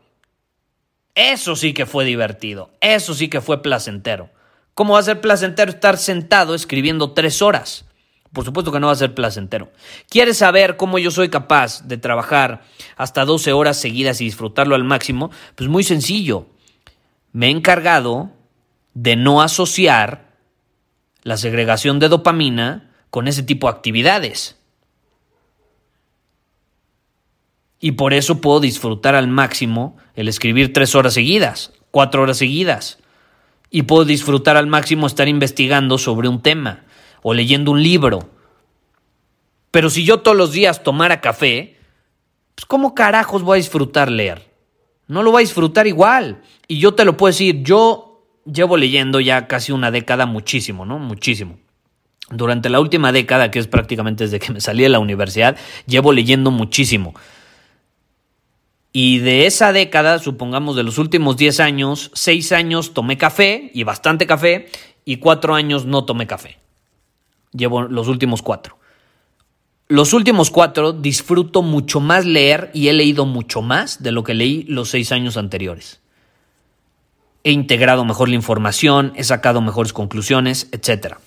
Eso 1.14 1.56
sí 1.56 1.76
que 1.76 1.86
fue 1.86 2.06
divertido, 2.06 2.72
eso 2.82 3.14
sí 3.14 3.28
que 3.28 3.42
fue 3.42 3.62
placentero. 3.62 4.32
¿Cómo 4.74 4.94
va 4.94 5.00
a 5.00 5.04
ser 5.04 5.22
placentero 5.22 5.70
estar 5.70 5.96
sentado 5.98 6.56
escribiendo 6.56 7.12
tres 7.12 7.44
horas? 7.44 7.86
Por 8.34 8.44
supuesto 8.44 8.72
que 8.72 8.80
no 8.80 8.88
va 8.88 8.94
a 8.94 8.98
ser 8.98 9.14
placentero. 9.14 9.72
¿Quieres 10.10 10.40
saber 10.40 10.76
cómo 10.76 10.98
yo 10.98 11.12
soy 11.12 11.30
capaz 11.30 11.88
de 11.88 11.98
trabajar 11.98 12.64
hasta 12.98 13.26
12 13.26 13.54
horas 13.54 13.80
seguidas 13.80 14.20
y 14.22 14.26
disfrutarlo 14.26 14.76
al 14.76 14.84
máximo? 14.84 15.32
Pues 15.56 15.70
muy 15.70 15.84
sencillo. 15.84 16.48
Me 17.32 17.48
he 17.48 17.52
encargado 17.52 18.32
de 18.96 19.16
no 19.16 19.42
asociar 19.42 20.34
la 21.22 21.38
segregación 21.38 22.00
de 22.00 22.10
dopamina 22.10 22.92
con 23.12 23.28
ese 23.28 23.44
tipo 23.44 23.68
de 23.68 23.76
actividades. 23.76 24.58
y 27.84 27.92
por 27.92 28.14
eso 28.14 28.40
puedo 28.40 28.62
disfrutar 28.62 29.14
al 29.14 29.28
máximo 29.28 29.98
el 30.16 30.30
escribir 30.30 30.72
tres 30.72 30.96
horas 30.96 31.16
seguidas, 31.16 31.74
cuatro 31.92 32.22
horas 32.22 32.38
seguidas. 32.38 33.00
Y 33.70 33.82
puedo 33.82 34.06
disfrutar 34.06 34.56
al 34.56 34.68
máximo 34.68 35.06
estar 35.06 35.28
investigando 35.28 35.98
sobre 35.98 36.30
un 36.30 36.42
tema 36.42 36.86
o 37.24 37.34
leyendo 37.34 37.72
un 37.72 37.82
libro. 37.82 38.30
Pero 39.72 39.90
si 39.90 40.06
yo 40.06 40.20
todos 40.20 40.38
los 40.38 40.52
días 40.52 40.84
tomara 40.84 41.20
café, 41.20 41.78
pues 42.54 42.66
¿cómo 42.66 42.94
carajos 42.94 43.42
voy 43.42 43.56
a 43.56 43.62
disfrutar 43.62 44.12
leer? 44.12 44.48
No 45.08 45.24
lo 45.24 45.32
voy 45.32 45.42
a 45.42 45.46
disfrutar 45.46 45.88
igual. 45.88 46.44
Y 46.68 46.78
yo 46.80 46.94
te 46.94 47.06
lo 47.06 47.18
puedo 47.18 47.32
decir, 47.32 47.64
yo 47.64 48.28
llevo 48.46 48.78
leyendo 48.78 49.20
ya 49.20 49.48
casi 49.48 49.72
una 49.72 49.90
década 49.90 50.26
muchísimo, 50.26 50.86
¿no? 50.86 51.00
Muchísimo. 51.00 51.58
Durante 52.30 52.70
la 52.70 52.80
última 52.80 53.12
década, 53.12 53.52
que 53.52 53.60
es 53.60 53.68
prácticamente 53.68 54.26
desde 54.26 54.40
que 54.40 54.54
me 54.54 54.62
salí 54.62 54.84
de 54.84 54.90
la 54.90 55.00
universidad, 55.00 55.58
llevo 55.88 56.14
leyendo 56.14 56.52
muchísimo. 56.52 57.14
Y 58.92 59.20
de 59.20 59.48
esa 59.48 59.74
década, 59.74 60.20
supongamos 60.20 60.76
de 60.76 60.84
los 60.84 61.00
últimos 61.00 61.36
10 61.36 61.60
años, 61.60 62.12
6 62.14 62.52
años 62.52 62.94
tomé 62.94 63.18
café 63.18 63.72
y 63.74 63.84
bastante 63.84 64.28
café 64.28 64.70
y 65.04 65.18
4 65.18 65.56
años 65.56 65.86
no 65.86 66.06
tomé 66.06 66.28
café. 66.28 66.60
Llevo 67.54 67.84
los 67.84 68.08
últimos 68.08 68.42
4. 68.42 68.78
Los 69.88 70.14
últimos 70.14 70.50
4 70.50 70.94
disfruto 70.94 71.62
mucho 71.62 72.00
más 72.00 72.26
leer 72.26 72.72
y 72.74 72.88
he 72.88 72.94
leído 72.94 73.26
mucho 73.26 73.62
más 73.62 74.02
de 74.02 74.12
lo 74.12 74.24
que 74.24 74.34
leí 74.34 74.64
los 74.64 74.90
6 74.90 75.12
años 75.12 75.38
anteriores. 75.38 76.02
He 77.44 77.52
integrado 77.52 78.06
mejor 78.06 78.30
la 78.30 78.36
información, 78.36 79.12
he 79.16 79.24
sacado 79.24 79.62
mejores 79.62 79.94
conclusiones, 79.94 80.70
etcétera. 80.72 81.20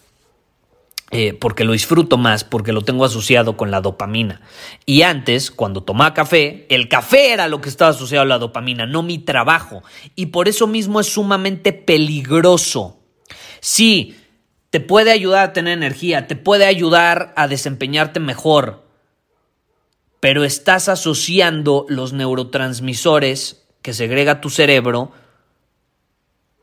Eh, 1.13 1.35
porque 1.35 1.63
lo 1.63 1.73
disfruto 1.73 2.17
más, 2.17 2.43
porque 2.43 2.73
lo 2.73 2.83
tengo 2.83 3.05
asociado 3.05 3.57
con 3.57 3.71
la 3.71 3.81
dopamina. 3.81 4.41
Y 4.87 5.03
antes, 5.03 5.53
cuando 5.53 5.85
tomaba 5.85 6.15
café, 6.15 6.67
el 6.69 6.89
café 6.89 7.33
era 7.33 7.47
lo 7.47 7.61
que 7.61 7.69
estaba 7.69 7.93
asociado 7.93 8.23
a 8.23 8.27
la 8.27 8.39
dopamina, 8.39 8.87
no 8.87 9.05
mi 9.05 9.19
trabajo. 9.19 9.85
Y 10.17 10.27
por 10.27 10.49
eso 10.49 10.67
mismo 10.67 10.99
es 10.99 11.07
sumamente 11.07 11.73
peligroso. 11.73 12.99
Sí, 13.61 14.17
te 14.77 14.81
puede 14.81 15.11
ayudar 15.11 15.43
a 15.43 15.53
tener 15.55 15.73
energía, 15.73 16.27
te 16.27 16.37
puede 16.37 16.67
ayudar 16.67 17.33
a 17.35 17.49
desempeñarte 17.49 18.21
mejor, 18.21 18.85
pero 20.21 20.45
estás 20.45 20.91
asociando 20.91 21.87
los 21.89 22.13
neurotransmisores 22.13 23.65
que 23.81 23.95
segrega 23.95 24.43
tu 24.43 24.51
cerebro 24.51 25.13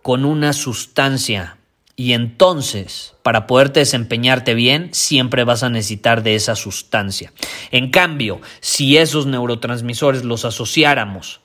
con 0.04 0.26
una 0.26 0.54
sustancia 0.54 1.58
y 1.96 2.14
entonces, 2.14 3.16
para 3.24 3.48
poderte 3.48 3.80
desempeñarte 3.80 4.54
bien, 4.54 4.94
siempre 4.94 5.44
vas 5.44 5.64
a 5.64 5.72
necesitar 5.72 6.22
de 6.22 6.36
esa 6.36 6.56
sustancia. 6.56 7.34
En 7.72 7.90
cambio, 7.90 8.42
si 8.60 8.98
esos 8.98 9.26
neurotransmisores 9.26 10.24
los 10.24 10.46
asociáramos 10.46 11.42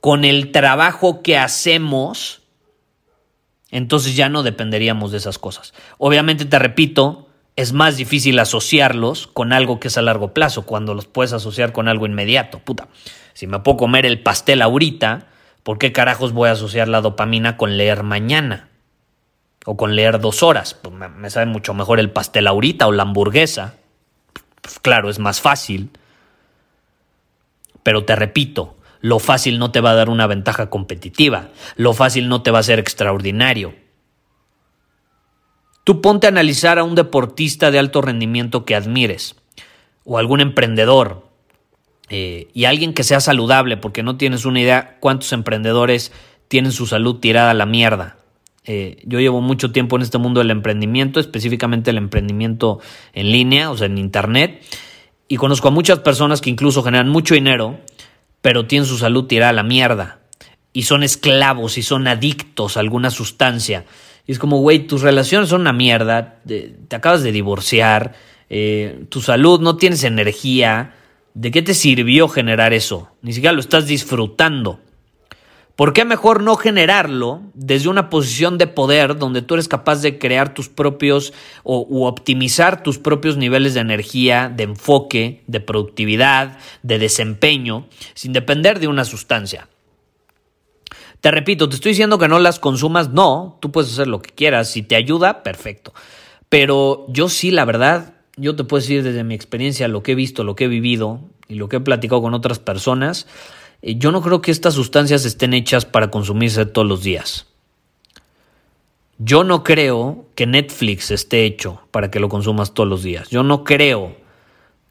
con 0.00 0.24
el 0.24 0.52
trabajo 0.52 1.20
que 1.20 1.36
hacemos, 1.36 2.45
entonces 3.76 4.16
ya 4.16 4.28
no 4.28 4.42
dependeríamos 4.42 5.12
de 5.12 5.18
esas 5.18 5.38
cosas. 5.38 5.74
Obviamente, 5.98 6.44
te 6.44 6.58
repito, 6.58 7.28
es 7.56 7.72
más 7.72 7.96
difícil 7.96 8.38
asociarlos 8.38 9.26
con 9.26 9.52
algo 9.52 9.80
que 9.80 9.88
es 9.88 9.98
a 9.98 10.02
largo 10.02 10.32
plazo, 10.32 10.66
cuando 10.66 10.94
los 10.94 11.06
puedes 11.06 11.32
asociar 11.32 11.72
con 11.72 11.88
algo 11.88 12.06
inmediato. 12.06 12.58
Puta, 12.58 12.88
si 13.34 13.46
me 13.46 13.60
puedo 13.60 13.76
comer 13.76 14.06
el 14.06 14.22
pastel 14.22 14.62
ahorita, 14.62 15.26
¿por 15.62 15.78
qué 15.78 15.92
carajos 15.92 16.32
voy 16.32 16.48
a 16.48 16.52
asociar 16.52 16.88
la 16.88 17.00
dopamina 17.00 17.56
con 17.56 17.76
leer 17.76 18.02
mañana? 18.02 18.68
o 19.66 19.76
con 19.76 19.94
leer 19.94 20.20
dos 20.20 20.42
horas. 20.42 20.74
Pues 20.74 20.94
me, 20.94 21.28
sabe 21.28 21.46
mucho 21.46 21.74
mejor 21.74 22.00
el 22.00 22.10
pastel 22.10 22.46
ahorita 22.46 22.86
o 22.86 22.92
la 22.92 23.02
hamburguesa. 23.02 23.74
Pues 24.62 24.78
claro, 24.78 25.10
es 25.10 25.18
más 25.18 25.40
fácil. 25.40 25.90
Pero 27.82 28.04
te 28.04 28.16
repito, 28.16 28.75
lo 29.00 29.18
fácil 29.18 29.58
no 29.58 29.70
te 29.70 29.80
va 29.80 29.90
a 29.90 29.94
dar 29.94 30.08
una 30.08 30.26
ventaja 30.26 30.70
competitiva. 30.70 31.50
Lo 31.76 31.92
fácil 31.92 32.28
no 32.28 32.42
te 32.42 32.50
va 32.50 32.60
a 32.60 32.64
ser 32.64 32.78
extraordinario. 32.78 33.74
Tú 35.84 36.00
ponte 36.00 36.26
a 36.26 36.30
analizar 36.30 36.78
a 36.78 36.84
un 36.84 36.94
deportista 36.94 37.70
de 37.70 37.78
alto 37.78 38.02
rendimiento 38.02 38.64
que 38.64 38.74
admires, 38.74 39.36
o 40.04 40.18
algún 40.18 40.40
emprendedor, 40.40 41.28
eh, 42.08 42.48
y 42.54 42.64
alguien 42.64 42.92
que 42.92 43.04
sea 43.04 43.20
saludable, 43.20 43.76
porque 43.76 44.02
no 44.02 44.16
tienes 44.16 44.44
una 44.44 44.60
idea 44.60 44.96
cuántos 45.00 45.32
emprendedores 45.32 46.12
tienen 46.48 46.72
su 46.72 46.86
salud 46.86 47.16
tirada 47.20 47.52
a 47.52 47.54
la 47.54 47.66
mierda. 47.66 48.16
Eh, 48.64 49.00
yo 49.04 49.20
llevo 49.20 49.40
mucho 49.40 49.70
tiempo 49.70 49.96
en 49.96 50.02
este 50.02 50.18
mundo 50.18 50.40
del 50.40 50.50
emprendimiento, 50.50 51.20
específicamente 51.20 51.90
el 51.90 51.98
emprendimiento 51.98 52.80
en 53.12 53.30
línea, 53.30 53.70
o 53.70 53.76
sea, 53.76 53.86
en 53.86 53.98
Internet. 53.98 54.62
Y 55.28 55.36
conozco 55.36 55.68
a 55.68 55.70
muchas 55.70 56.00
personas 56.00 56.40
que 56.40 56.50
incluso 56.50 56.82
generan 56.82 57.08
mucho 57.08 57.34
dinero, 57.34 57.78
pero 58.46 58.64
tienen 58.64 58.86
su 58.86 58.96
salud 58.96 59.24
tirada 59.24 59.50
a 59.50 59.54
la 59.54 59.64
mierda. 59.64 60.20
Y 60.72 60.82
son 60.82 61.02
esclavos 61.02 61.78
y 61.78 61.82
son 61.82 62.06
adictos 62.06 62.76
a 62.76 62.80
alguna 62.80 63.10
sustancia. 63.10 63.86
Y 64.24 64.30
es 64.30 64.38
como, 64.38 64.60
güey, 64.60 64.86
tus 64.86 65.02
relaciones 65.02 65.48
son 65.48 65.62
una 65.62 65.72
mierda, 65.72 66.38
te, 66.46 66.76
acabas 66.92 67.24
de 67.24 67.32
divorciar, 67.32 68.14
eh, 68.48 69.04
tu 69.08 69.20
salud, 69.20 69.58
no 69.58 69.78
tienes 69.78 70.04
energía. 70.04 70.94
¿De 71.34 71.50
qué 71.50 71.60
te 71.60 71.74
sirvió 71.74 72.28
generar 72.28 72.72
eso? 72.72 73.10
Ni 73.20 73.32
siquiera 73.32 73.52
lo 73.52 73.58
estás 73.58 73.88
disfrutando. 73.88 74.78
¿Por 75.76 75.92
qué 75.92 76.06
mejor 76.06 76.42
no 76.42 76.56
generarlo 76.56 77.42
desde 77.52 77.90
una 77.90 78.08
posición 78.08 78.56
de 78.56 78.66
poder 78.66 79.18
donde 79.18 79.42
tú 79.42 79.54
eres 79.54 79.68
capaz 79.68 80.00
de 80.00 80.18
crear 80.18 80.54
tus 80.54 80.70
propios 80.70 81.34
o 81.64 81.86
u 81.86 82.06
optimizar 82.06 82.82
tus 82.82 82.98
propios 82.98 83.36
niveles 83.36 83.74
de 83.74 83.80
energía, 83.80 84.48
de 84.48 84.62
enfoque, 84.64 85.42
de 85.46 85.60
productividad, 85.60 86.58
de 86.82 86.98
desempeño, 86.98 87.86
sin 88.14 88.32
depender 88.32 88.80
de 88.80 88.88
una 88.88 89.04
sustancia? 89.04 89.68
Te 91.20 91.30
repito, 91.30 91.68
te 91.68 91.74
estoy 91.74 91.90
diciendo 91.90 92.18
que 92.18 92.28
no 92.28 92.38
las 92.38 92.58
consumas, 92.58 93.10
no, 93.10 93.58
tú 93.60 93.70
puedes 93.70 93.92
hacer 93.92 94.06
lo 94.06 94.22
que 94.22 94.30
quieras, 94.30 94.70
si 94.70 94.82
te 94.82 94.96
ayuda, 94.96 95.42
perfecto. 95.42 95.92
Pero 96.48 97.04
yo 97.08 97.28
sí, 97.28 97.50
la 97.50 97.66
verdad, 97.66 98.14
yo 98.36 98.56
te 98.56 98.64
puedo 98.64 98.80
decir 98.80 99.02
desde 99.02 99.24
mi 99.24 99.34
experiencia 99.34 99.88
lo 99.88 100.02
que 100.02 100.12
he 100.12 100.14
visto, 100.14 100.42
lo 100.42 100.56
que 100.56 100.64
he 100.64 100.68
vivido 100.68 101.20
y 101.48 101.56
lo 101.56 101.68
que 101.68 101.76
he 101.76 101.80
platicado 101.80 102.22
con 102.22 102.32
otras 102.32 102.60
personas, 102.60 103.26
yo 103.94 104.10
no 104.10 104.20
creo 104.20 104.42
que 104.42 104.50
estas 104.50 104.74
sustancias 104.74 105.24
estén 105.24 105.54
hechas 105.54 105.84
para 105.84 106.10
consumirse 106.10 106.66
todos 106.66 106.88
los 106.88 107.04
días. 107.04 107.46
Yo 109.18 109.44
no 109.44 109.62
creo 109.62 110.26
que 110.34 110.46
Netflix 110.46 111.10
esté 111.10 111.44
hecho 111.44 111.80
para 111.90 112.10
que 112.10 112.20
lo 112.20 112.28
consumas 112.28 112.74
todos 112.74 112.88
los 112.88 113.02
días. 113.02 113.30
Yo 113.30 113.42
no 113.42 113.64
creo 113.64 114.16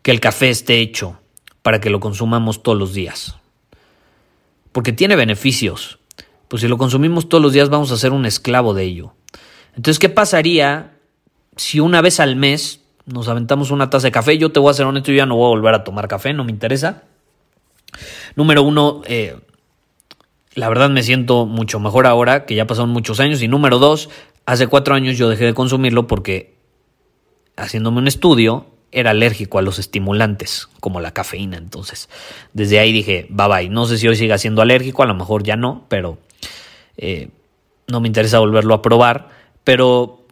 que 0.01 0.11
el 0.11 0.19
café 0.19 0.49
esté 0.49 0.79
hecho 0.79 1.19
para 1.61 1.79
que 1.81 1.89
lo 1.89 1.99
consumamos 1.99 2.63
todos 2.63 2.77
los 2.77 2.93
días. 2.93 3.35
Porque 4.71 4.93
tiene 4.93 5.15
beneficios. 5.15 5.99
Pues 6.47 6.61
si 6.61 6.67
lo 6.67 6.77
consumimos 6.77 7.29
todos 7.29 7.41
los 7.41 7.53
días 7.53 7.69
vamos 7.69 7.91
a 7.91 7.97
ser 7.97 8.13
un 8.13 8.25
esclavo 8.25 8.73
de 8.73 8.83
ello. 8.83 9.13
Entonces, 9.75 9.99
¿qué 9.99 10.09
pasaría 10.09 10.97
si 11.57 11.79
una 11.79 12.01
vez 12.01 12.19
al 12.19 12.35
mes 12.35 12.81
nos 13.05 13.27
aventamos 13.27 13.71
una 13.71 13.89
taza 13.89 14.07
de 14.07 14.11
café? 14.11 14.37
Yo 14.37 14.51
te 14.51 14.59
voy 14.59 14.71
a 14.71 14.73
ser 14.73 14.85
honesto, 14.85 15.11
yo 15.11 15.17
ya 15.17 15.25
no 15.25 15.35
voy 15.35 15.45
a 15.45 15.49
volver 15.49 15.73
a 15.73 15.83
tomar 15.83 16.07
café, 16.07 16.33
no 16.33 16.43
me 16.43 16.51
interesa. 16.51 17.03
Número 18.35 18.63
uno, 18.63 19.01
eh, 19.05 19.37
la 20.53 20.69
verdad 20.69 20.89
me 20.89 21.03
siento 21.03 21.45
mucho 21.45 21.79
mejor 21.79 22.07
ahora, 22.07 22.45
que 22.45 22.55
ya 22.55 22.67
pasaron 22.67 22.89
muchos 22.89 23.19
años. 23.19 23.41
Y 23.41 23.47
número 23.47 23.79
dos, 23.79 24.09
hace 24.45 24.67
cuatro 24.67 24.95
años 24.95 25.17
yo 25.17 25.29
dejé 25.29 25.45
de 25.45 25.53
consumirlo 25.53 26.07
porque 26.07 26.55
haciéndome 27.55 27.99
un 27.99 28.07
estudio 28.07 28.67
era 28.91 29.11
alérgico 29.11 29.59
a 29.59 29.61
los 29.61 29.77
estimulantes, 29.77 30.69
como 30.79 31.01
la 31.01 31.11
cafeína. 31.11 31.57
Entonces, 31.57 32.09
desde 32.53 32.79
ahí 32.79 32.93
dije, 32.93 33.27
bye 33.29 33.47
bye. 33.47 33.69
No 33.69 33.85
sé 33.85 33.97
si 33.97 34.07
hoy 34.07 34.15
siga 34.15 34.37
siendo 34.37 34.61
alérgico, 34.61 35.03
a 35.03 35.05
lo 35.05 35.15
mejor 35.15 35.43
ya 35.43 35.57
no, 35.57 35.85
pero 35.89 36.17
eh, 36.97 37.29
no 37.87 37.99
me 37.99 38.07
interesa 38.07 38.39
volverlo 38.39 38.73
a 38.73 38.81
probar. 38.81 39.29
Pero 39.65 40.25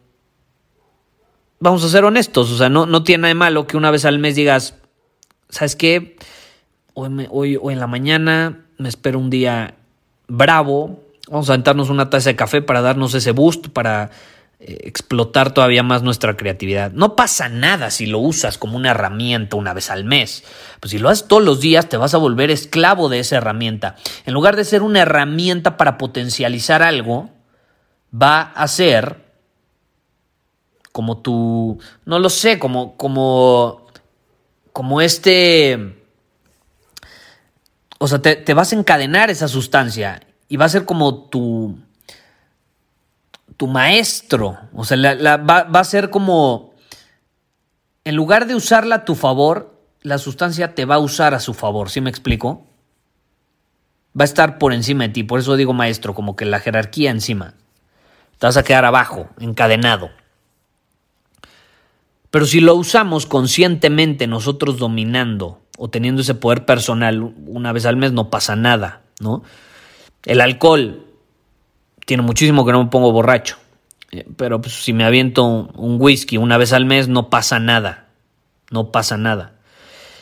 vamos 1.60 1.84
a 1.84 1.89
ser 1.89 2.03
honestos, 2.03 2.51
o 2.51 2.58
sea, 2.58 2.70
no, 2.70 2.86
no 2.86 3.03
tiene 3.03 3.22
nada 3.22 3.29
de 3.29 3.36
malo 3.36 3.67
que 3.67 3.77
una 3.77 3.89
vez 3.89 4.05
al 4.05 4.20
mes 4.20 4.36
digas, 4.36 4.75
¿sabes 5.50 5.75
qué? 5.75 6.17
Hoy, 6.94 7.60
en 7.70 7.80
la 7.80 7.88
mañana 7.88 8.66
me 8.78 8.90
espero 8.90 9.20
un 9.20 9.30
día 9.30 9.76
bravo, 10.28 11.04
vamos 11.30 11.50
a 11.50 11.54
sentarnos 11.54 11.90
una 11.90 12.10
taza 12.10 12.30
de 12.30 12.36
café 12.36 12.62
para 12.62 12.82
darnos 12.82 13.14
ese 13.14 13.32
boost, 13.32 13.68
para 13.68 14.12
eh, 14.60 14.78
explotar 14.84 15.54
todavía 15.54 15.84
más 15.84 16.04
nuestra 16.04 16.36
creatividad. 16.38 16.92
No 16.92 17.16
pasa 17.16 17.50
nada 17.50 17.90
si 17.92 18.06
lo 18.06 18.20
usas 18.20 18.58
como 18.58 18.78
una 18.78 18.92
herramienta 18.92 19.56
una 19.56 19.74
vez 19.74 19.90
al 19.90 20.06
mes. 20.06 20.44
Pues 20.80 20.92
si 20.92 21.00
lo 21.00 21.10
haces 21.10 21.28
todos 21.28 21.44
los 21.44 21.60
días 21.60 21.89
te 21.89 21.98
vas 21.98 22.13
a 22.13 22.17
volver 22.17 22.52
esclavo 22.52 23.10
de 23.10 23.20
esa 23.20 23.38
herramienta. 23.38 23.96
En 24.26 24.34
lugar 24.34 24.56
de 24.56 24.65
ser 24.65 24.82
una 24.82 25.02
herramienta 25.02 25.78
para 25.78 25.98
potencializar 25.98 26.84
algo, 26.84 27.30
va 28.13 28.41
a 28.41 28.67
ser 28.67 29.24
como 30.91 31.17
tu, 31.17 31.80
no 32.06 32.20
lo 32.20 32.30
sé, 32.30 32.60
como, 32.60 32.96
como, 32.98 33.88
como 34.72 35.02
este 35.02 36.03
o 38.04 38.08
sea, 38.10 38.22
te, 38.22 38.54
vas 38.54 38.74
a 38.74 38.76
encadenar 38.76 39.30
esa 39.30 39.48
sustancia 39.48 40.20
y 40.50 40.58
va 40.58 40.66
a 40.66 40.70
ser 40.70 40.84
como 40.84 41.30
tu, 41.30 41.80
tu 43.56 43.68
maestro. 43.68 44.58
O 44.74 44.84
sea, 44.84 44.98
va, 45.38 45.80
a 45.80 45.84
ser 45.86 46.10
como, 46.10 46.74
en 48.04 48.16
lugar 48.18 48.46
de 48.46 48.56
usarla 48.56 48.96
a 48.96 49.06
tu 49.06 49.16
favor, 49.16 49.80
la 50.02 50.18
sustancia 50.18 50.76
te 50.76 50.84
va 50.84 50.96
a 50.96 51.00
usar 51.00 51.34
a 51.34 51.39
su 51.39 51.54
favor. 51.54 51.89
¿Sí 51.89 52.02
me 52.02 52.10
explico? 52.10 52.68
Va 54.20 54.24
a 54.24 54.26
estar 54.26 54.58
por 54.58 54.74
encima 54.74 55.06
de 55.06 55.13
ti. 55.13 55.24
Por 55.24 55.39
eso 55.39 55.56
digo 55.56 55.72
maestro, 55.72 56.13
como 56.13 56.36
que 56.36 56.44
la 56.44 56.60
jerarquía 56.60 57.10
encima. 57.10 57.54
Te 58.38 58.48
vas 58.48 58.58
a 58.58 58.63
quedar 58.63 58.84
abajo, 58.84 59.30
encadenado. 59.39 60.10
Pero 62.32 62.46
si 62.46 62.60
lo 62.60 62.76
usamos 62.76 63.26
conscientemente, 63.28 64.28
nosotros 64.28 64.78
dominando 64.78 65.62
o 65.78 65.90
teniendo 65.90 66.22
ese 66.22 66.36
poder 66.36 66.66
personal 66.66 67.34
una 67.48 67.72
vez 67.72 67.86
al 67.86 67.98
mes, 67.98 68.12
no 68.12 68.30
pasa 68.30 68.56
nada, 68.56 69.02
¿no? 69.20 69.44
El 70.26 70.42
alcohol, 70.42 71.06
tiene 72.06 72.24
muchísimo 72.24 72.66
que 72.66 72.72
no 72.72 72.84
me 72.84 72.90
pongo 72.90 73.12
borracho, 73.12 73.58
eh, 74.12 74.26
pero 74.38 74.62
pues, 74.62 74.74
si 74.74 74.94
me 74.94 75.04
aviento 75.04 75.44
un 75.44 75.98
whisky 76.00 76.38
una 76.38 76.58
vez 76.58 76.74
al 76.74 76.86
mes, 76.86 77.08
no 77.08 77.30
pasa 77.30 77.60
nada, 77.60 78.08
no 78.72 78.92
pasa 78.92 79.18
nada. 79.18 79.54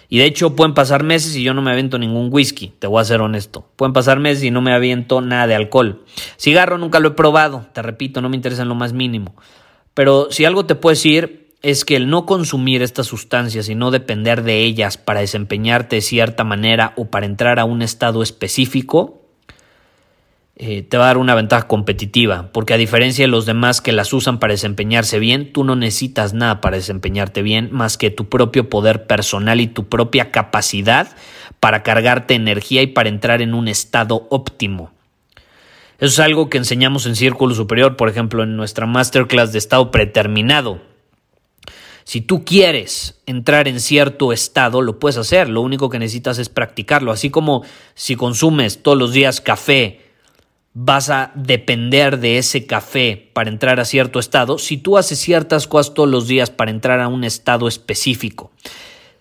Y 0.08 0.18
de 0.18 0.26
hecho 0.26 0.58
pueden 0.58 0.74
pasar 0.74 1.04
meses 1.04 1.38
y 1.38 1.44
yo 1.44 1.54
no 1.54 1.62
me 1.62 1.72
aviento 1.72 1.98
ningún 1.98 2.28
whisky, 2.34 2.74
te 2.80 2.86
voy 2.86 3.00
a 3.02 3.06
ser 3.06 3.22
honesto. 3.22 3.66
Pueden 3.78 3.94
pasar 3.94 4.20
meses 4.20 4.44
y 4.44 4.52
no 4.52 4.62
me 4.62 4.74
aviento 4.74 5.22
nada 5.22 5.48
de 5.48 5.56
alcohol. 5.56 6.04
Cigarro 6.38 6.78
nunca 6.78 7.00
lo 7.00 7.10
he 7.10 7.12
probado, 7.12 7.66
te 7.72 7.82
repito, 7.82 8.22
no 8.22 8.28
me 8.28 8.36
interesa 8.36 8.64
en 8.64 8.68
lo 8.68 8.76
más 8.76 8.92
mínimo. 8.92 9.34
Pero 9.94 10.28
si 10.30 10.44
algo 10.44 10.66
te 10.66 10.76
puedo 10.76 10.92
decir 10.92 11.40
es 11.62 11.86
que 11.86 11.95
el 11.95 12.10
no 12.10 12.26
consumir 12.26 12.82
estas 12.82 13.08
sustancias 13.08 13.69
y 13.69 13.76
no 13.76 13.91
depender 13.91 14.43
de 14.43 14.63
ellas 14.63 14.97
para 14.97 15.19
desempeñarte 15.19 15.97
de 15.97 16.02
cierta 16.02 16.43
manera 16.43 16.93
o 16.97 17.06
para 17.06 17.28
entrar 17.28 17.60
a 17.60 17.65
un 17.65 17.82
estado 17.82 18.24
específico, 18.24 19.21
eh, 20.56 20.82
te 20.84 20.97
va 20.97 21.06
a 21.06 21.08
dar 21.08 21.17
una 21.17 21.36
ventaja 21.36 21.67
competitiva, 21.67 22.50
porque 22.52 22.74
a 22.74 22.78
diferencia 22.78 23.24
de 23.24 23.30
los 23.30 23.45
demás 23.45 23.82
que 23.82 23.91
las 23.91 24.12
usan 24.12 24.39
para 24.39 24.54
desempeñarse 24.54 25.17
bien, 25.19 25.54
tú 25.54 25.63
no 25.63 25.76
necesitas 25.76 26.34
nada 26.34 26.62
para 26.62 26.78
desempeñarte 26.78 27.41
bien 27.41 27.69
más 27.71 27.97
que 27.97 28.12
tu 28.12 28.28
propio 28.28 28.69
poder 28.69 29.06
personal 29.06 29.62
y 29.62 29.67
tu 29.67 29.88
propia 29.88 30.32
capacidad 30.32 31.15
para 31.60 31.84
cargarte 31.84 32.34
energía 32.34 32.82
y 32.82 32.88
para 32.88 33.10
entrar 33.10 33.41
en 33.41 33.54
un 33.54 33.67
estado 33.67 34.28
óptimo. 34.30 34.91
Eso 36.00 36.13
es 36.13 36.19
algo 36.19 36.50
que 36.50 36.58
enseñamos 36.58 37.06
en 37.06 37.15
Círculo 37.15 37.54
Superior, 37.54 37.95
por 37.95 38.10
ejemplo, 38.10 38.41
en 38.41 38.56
nuestra 38.56 38.88
masterclass 38.88 39.52
de 39.52 39.60
estado 39.60 39.91
preterminado 39.91 40.90
si 42.12 42.19
tú 42.19 42.43
quieres 42.43 43.21
entrar 43.26 43.69
en 43.69 43.80
cierto 43.80 44.34
estado, 44.34 44.82
lo 44.82 45.00
puedes 45.00 45.15
hacer. 45.15 45.47
Lo 45.47 45.62
único 45.62 45.89
que 45.89 45.97
necesitas 45.97 46.39
es 46.39 46.50
practicarlo. 46.50 47.13
Así 47.13 47.30
como 47.30 47.63
si 47.93 48.17
consumes 48.17 48.84
todos 48.84 48.97
los 48.97 49.13
días 49.13 49.39
café, 49.39 50.02
vas 50.74 51.10
a 51.10 51.32
depender 51.36 52.19
de 52.19 52.38
ese 52.38 52.65
café 52.65 53.32
para 53.32 53.50
entrar 53.50 53.80
a 53.80 53.86
cierto 53.86 54.19
estado. 54.19 54.58
Si 54.58 54.76
tú 54.76 54.97
haces 54.97 55.19
ciertas 55.19 55.67
cosas 55.67 55.93
todos 55.93 56.10
los 56.10 56.28
días 56.28 56.50
para 56.50 56.71
entrar 56.71 57.00
a 57.00 57.08
un 57.08 57.24
estado 57.24 57.69
específico, 57.69 58.52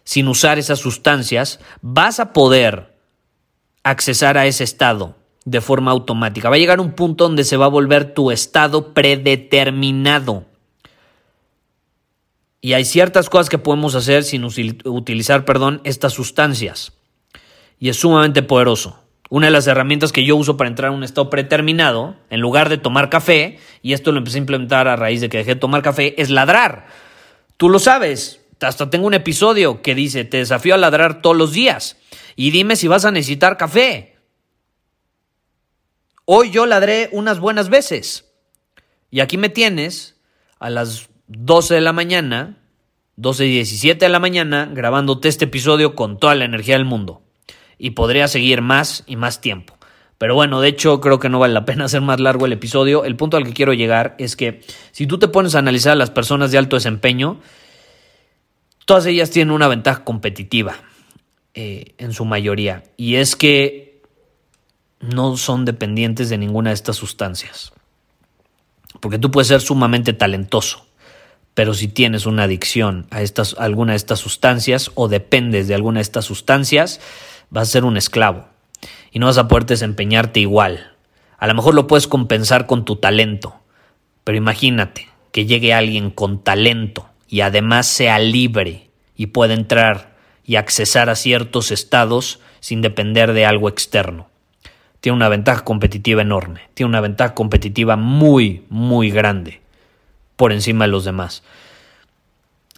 sin 0.03 0.27
usar 0.27 0.59
esas 0.59 0.81
sustancias, 0.81 1.61
vas 1.83 2.19
a 2.19 2.33
poder 2.33 2.93
accesar 3.85 4.37
a 4.37 4.47
ese 4.47 4.65
estado 4.65 5.15
de 5.45 5.61
forma 5.61 5.93
automática. 5.93 6.51
Va 6.51 6.57
a 6.57 6.59
llegar 6.59 6.81
un 6.81 6.95
punto 6.95 7.23
donde 7.23 7.45
se 7.45 7.57
va 7.57 7.67
a 7.67 7.69
volver 7.69 8.15
tu 8.15 8.33
estado 8.33 8.93
predeterminado. 8.95 10.50
Y 12.61 12.75
hay 12.75 12.85
ciertas 12.85 13.31
cosas 13.31 13.49
que 13.49 13.59
podemos 13.59 13.95
hacer 13.95 14.23
sin 14.23 14.45
utilizar, 14.45 15.45
perdón, 15.45 15.81
estas 15.85 16.13
sustancias. 16.13 16.93
Y 17.79 17.89
es 17.89 17.97
sumamente 17.97 18.43
poderoso. 18.43 19.03
Una 19.31 19.47
de 19.47 19.53
las 19.53 19.67
herramientas 19.67 20.13
que 20.13 20.25
yo 20.25 20.37
uso 20.37 20.57
para 20.57 20.69
entrar 20.69 20.91
a 20.91 20.95
un 20.95 21.05
estado 21.05 21.31
predeterminado, 21.31 22.17
en 22.29 22.41
lugar 22.41 22.69
de 22.69 22.79
tomar 22.79 23.09
café, 23.09 23.59
y 23.81 23.93
esto 23.93 24.13
lo 24.13 24.19
empecé 24.19 24.39
a 24.39 24.41
implementar 24.41 24.89
a 24.89 24.97
raíz 24.97 25.21
de 25.21 25.29
que 25.29 25.39
dejé 25.39 25.55
de 25.55 25.61
tomar 25.61 25.83
café, 25.83 26.21
es 26.21 26.29
ladrar. 26.31 26.89
Tú 27.57 27.69
lo 27.69 27.79
sabes. 27.79 28.41
Hasta 28.61 28.91
tengo 28.91 29.07
un 29.07 29.15
episodio 29.15 29.81
que 29.81 29.95
dice, 29.95 30.25
te 30.25 30.39
desafío 30.39 30.75
a 30.75 30.79
ladrar 30.79 31.23
todos 31.23 31.37
los 31.37 31.53
días. 31.53 31.97
Y 32.37 32.51
dime 32.51 32.77
si 32.77 32.89
vas 32.89 33.07
a 33.07 33.11
necesitar 33.11 33.57
café. 33.57 34.17
Hoy 36.27 36.51
yo 36.51 36.67
ladré 36.67 37.09
unas 37.13 37.41
buenas 37.41 37.71
veces. 37.71 38.31
Y 39.11 39.21
aquí 39.21 39.39
me 39.39 39.49
tienes 39.49 40.17
a 40.59 40.69
las 40.71 41.09
12 41.33 41.75
de 41.75 41.81
la 41.81 41.93
mañana, 41.93 42.59
12 43.15 43.47
y 43.47 43.53
17 43.53 44.05
de 44.05 44.09
la 44.09 44.19
mañana, 44.19 44.69
grabándote 44.73 45.29
este 45.29 45.45
episodio 45.45 45.95
con 45.95 46.19
toda 46.19 46.35
la 46.35 46.45
energía 46.45 46.75
del 46.75 46.85
mundo. 46.85 47.23
Y 47.79 47.91
podría 47.91 48.27
seguir 48.27 48.63
más 48.63 49.05
y 49.07 49.15
más 49.15 49.41
tiempo. 49.41 49.79
Pero 50.19 50.35
bueno, 50.35 50.61
de 50.61 50.69
hecho 50.69 51.01
creo 51.01 51.21
que 51.21 51.29
no 51.29 51.39
vale 51.39 51.55
la 51.55 51.65
pena 51.65 51.85
hacer 51.87 52.01
más 52.01 52.19
largo 52.19 52.47
el 52.47 52.53
episodio. 52.53 53.05
El 53.05 53.15
punto 53.15 53.37
al 53.37 53.45
que 53.45 53.53
quiero 53.53 53.73
llegar 53.73 54.17
es 54.19 54.35
que 54.35 54.63
si 54.91 55.07
tú 55.07 55.19
te 55.19 55.29
pones 55.29 55.55
a 55.55 55.61
analizar 55.61 55.93
a 55.93 55.97
las 55.97 56.11
personas 56.11 56.51
de 56.51 56.59
alto 56.59 56.75
desempeño, 56.75 57.41
todas 58.85 59.07
ellas 59.07 59.31
tienen 59.31 59.55
una 59.55 59.69
ventaja 59.69 60.03
competitiva 60.03 60.75
eh, 61.55 61.95
en 61.99 62.13
su 62.13 62.25
mayoría, 62.25 62.83
y 62.97 63.17
es 63.17 63.37
que 63.37 64.03
no 64.99 65.37
son 65.37 65.65
dependientes 65.65 66.29
de 66.29 66.39
ninguna 66.39 66.71
de 66.71 66.75
estas 66.75 66.97
sustancias. 66.97 67.73
Porque 69.01 69.19
tú 69.19 69.31
puedes 69.31 69.47
ser 69.47 69.61
sumamente 69.61 70.13
talentoso, 70.13 70.90
pero 71.61 71.75
si 71.75 71.89
tienes 71.89 72.25
una 72.25 72.45
adicción 72.45 73.07
a, 73.11 73.21
estas, 73.21 73.55
alguna 73.59 73.93
de 73.93 73.99
estas 73.99 74.19
sustancias 74.19 74.93
o 74.95 75.09
dependes 75.09 75.69
de 75.69 75.75
alguna 75.75 75.99
de 75.99 76.05
estas 76.05 76.25
sustancias, 76.25 77.03
vas 77.51 77.69
a 77.69 77.73
ser 77.73 77.85
un 77.85 77.99
esclavo 77.99 78.47
y 79.13 79.19
no 79.19 79.27
vas 79.27 79.37
a 79.37 79.47
poder 79.47 79.67
desempeñarte 79.67 80.41
igual. 80.41 80.93
A 81.37 81.47
lo 81.47 81.55
mejor 81.55 81.75
lo 81.75 81.87
puedes 81.87 82.07
compensar 82.07 82.67
con 82.67 82.87
tu 82.87 82.97
talento, 82.97 83.61
pero 84.25 84.39
imagínate 84.39 85.09
que 85.33 85.45
llegue 85.45 85.75
alguien 85.75 86.11
con 86.11 86.43
talento 86.43 87.11
y 87.29 87.43
además 87.43 87.87
sea 87.87 88.19
libre 88.19 88.89
y 89.15 89.27
pueda 89.27 89.53
entrar 89.53 90.17
y 90.43 90.57
accesar 90.57 91.11
a 91.11 91.15
ciertos 91.15 91.73
estados 91.73 92.41
sin 92.61 92.81
depender 92.81 93.35
de 93.35 93.45
algo 93.45 93.69
externo. 93.69 94.31
Tiene 95.03 95.17
una 95.17 95.29
ventaja 95.29 95.63
competitiva 95.63 96.23
enorme, 96.23 96.71
tiene 96.73 96.89
una 96.89 97.03
ventaja 97.03 97.35
competitiva 97.35 97.97
muy, 97.97 98.65
muy 98.71 99.11
grande 99.11 99.60
por 100.41 100.55
encima 100.55 100.87
de 100.87 100.91
los 100.91 101.05
demás. 101.05 101.43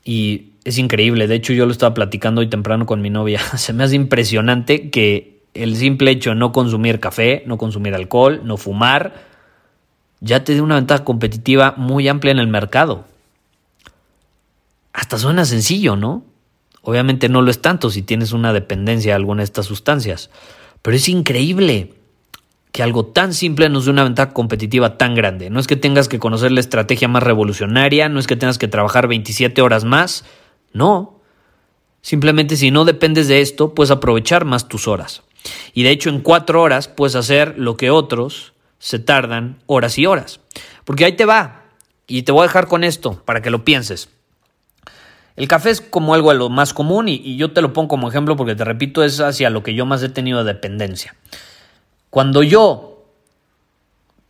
Y 0.05 0.55
es 0.65 0.79
increíble, 0.79 1.29
de 1.29 1.37
hecho 1.37 1.53
yo 1.53 1.65
lo 1.65 1.71
estaba 1.71 1.95
platicando 1.95 2.41
hoy 2.41 2.49
temprano 2.49 2.87
con 2.87 3.01
mi 3.01 3.09
novia, 3.09 3.39
se 3.57 3.73
me 3.73 3.85
hace 3.85 3.95
impresionante 3.95 4.91
que 4.91 5.45
el 5.55 5.77
simple 5.77 6.11
hecho 6.11 6.31
de 6.31 6.37
no 6.37 6.51
consumir 6.51 6.99
café, 6.99 7.45
no 7.47 7.59
consumir 7.59 7.95
alcohol, 7.95 8.41
no 8.43 8.57
fumar, 8.57 9.15
ya 10.19 10.43
te 10.43 10.57
da 10.57 10.63
una 10.65 10.75
ventaja 10.75 11.05
competitiva 11.05 11.75
muy 11.77 12.09
amplia 12.09 12.33
en 12.33 12.41
el 12.41 12.49
mercado. 12.49 13.05
Hasta 14.93 15.17
suena 15.17 15.45
sencillo, 15.45 15.95
¿no? 15.95 16.25
Obviamente 16.81 17.29
no 17.29 17.43
lo 17.43 17.51
es 17.53 17.63
tanto 17.63 17.91
si 17.91 18.03
tienes 18.03 18.33
una 18.33 18.53
dependencia 18.53 19.13
de 19.13 19.17
alguna 19.17 19.43
de 19.43 19.45
estas 19.45 19.67
sustancias, 19.67 20.31
pero 20.83 20.97
es 20.97 21.09
increíble 21.09 21.95
que 22.73 22.83
algo 22.83 23.05
tan 23.05 23.35
simple 23.35 23.69
nos 23.69 23.85
dé 23.85 23.91
una 23.91 24.03
ventaja 24.03 24.33
competitiva 24.33 24.97
tan 24.97 25.15
grande. 25.15 25.51
No 25.51 25.61
es 25.61 25.67
que 25.67 25.77
tengas 25.77 26.09
que 26.09 26.19
conocer 26.19 26.53
la 26.53 26.61
estrategia 26.61 27.07
más 27.07 27.23
revolucionaria, 27.23 28.09
no 28.09 28.19
es 28.19 28.27
que 28.27 28.35
tengas 28.35 28.57
que 28.57 28.67
trabajar 28.67 29.09
27 29.09 29.61
horas 29.61 29.85
más, 29.85 30.25
no. 30.73 31.21
Simplemente 32.01 32.57
si 32.57 32.71
no 32.71 32.87
dependes 32.87 33.29
de 33.29 33.43
esto, 33.43 33.75
puedes 33.75 33.91
aprovechar 33.91 34.47
más 34.47 34.69
tus 34.69 34.89
horas. 34.89 35.23
Y 35.75 35.83
de 35.83 35.91
hecho 35.91 36.09
en 36.09 36.21
cuatro 36.21 36.63
horas 36.63 36.89
puedes 36.89 37.15
hacer 37.15 37.59
lo 37.59 37.77
que 37.77 37.91
otros 37.91 38.55
se 38.79 38.99
tardan 38.99 39.59
horas 39.67 39.99
y 39.99 40.07
horas. 40.07 40.41
Porque 40.85 41.05
ahí 41.05 41.13
te 41.13 41.27
va. 41.27 41.65
Y 42.07 42.23
te 42.23 42.33
voy 42.33 42.41
a 42.41 42.47
dejar 42.47 42.69
con 42.69 42.85
esto 42.85 43.23
para 43.25 43.43
que 43.43 43.51
lo 43.51 43.65
pienses. 43.65 44.09
El 45.37 45.47
café 45.47 45.71
es 45.71 45.81
como 45.81 46.15
algo 46.15 46.31
de 46.31 46.39
lo 46.39 46.49
más 46.49 46.73
común 46.73 47.09
y, 47.09 47.15
y, 47.15 47.37
yo 47.37 47.53
te 47.53 47.63
lo 47.63 47.73
pongo 47.73 47.89
como 47.89 48.09
ejemplo 48.09 48.37
porque 48.37 48.55
te 48.55 48.65
repito 48.65 49.03
es 49.03 49.19
hacia 49.21 49.49
lo 49.49 49.63
que 49.63 49.75
yo 49.75 49.87
más 49.87 50.03
he 50.03 50.09
tenido 50.09 50.45
dependencia. 50.45 51.15
Cuando 52.13 52.43
yo 52.43 53.07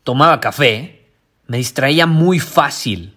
tomaba 0.04 0.38
café, 0.38 1.04
me 1.48 1.56
distraía 1.56 2.06
muy 2.06 2.38
fácil. 2.38 3.16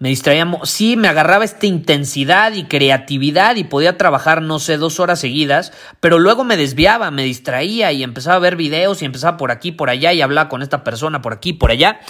Me 0.00 0.08
distraía, 0.08 0.50
sí, 0.64 0.96
me 0.96 1.06
agarraba 1.06 1.44
esta 1.44 1.66
intensidad 1.66 2.54
y 2.54 2.64
creatividad 2.64 3.54
y 3.54 3.62
podía 3.62 3.96
trabajar, 3.96 4.42
no 4.42 4.58
sé, 4.58 4.78
dos 4.78 4.98
horas 4.98 5.20
seguidas, 5.20 5.72
pero 6.00 6.18
luego 6.18 6.42
me 6.42 6.56
desviaba, 6.56 7.12
me 7.12 7.22
distraía 7.22 7.92
y 7.92 8.02
empezaba 8.02 8.34
a 8.34 8.40
ver 8.40 8.56
videos 8.56 9.00
y 9.00 9.04
empezaba 9.04 9.36
por 9.36 9.52
aquí, 9.52 9.70
por 9.70 9.88
allá 9.88 10.12
y 10.12 10.22
hablaba 10.22 10.48
con 10.48 10.62
esta 10.62 10.82
persona 10.82 11.22
por 11.22 11.32
aquí, 11.32 11.52
por 11.52 11.70
allá 11.70 12.00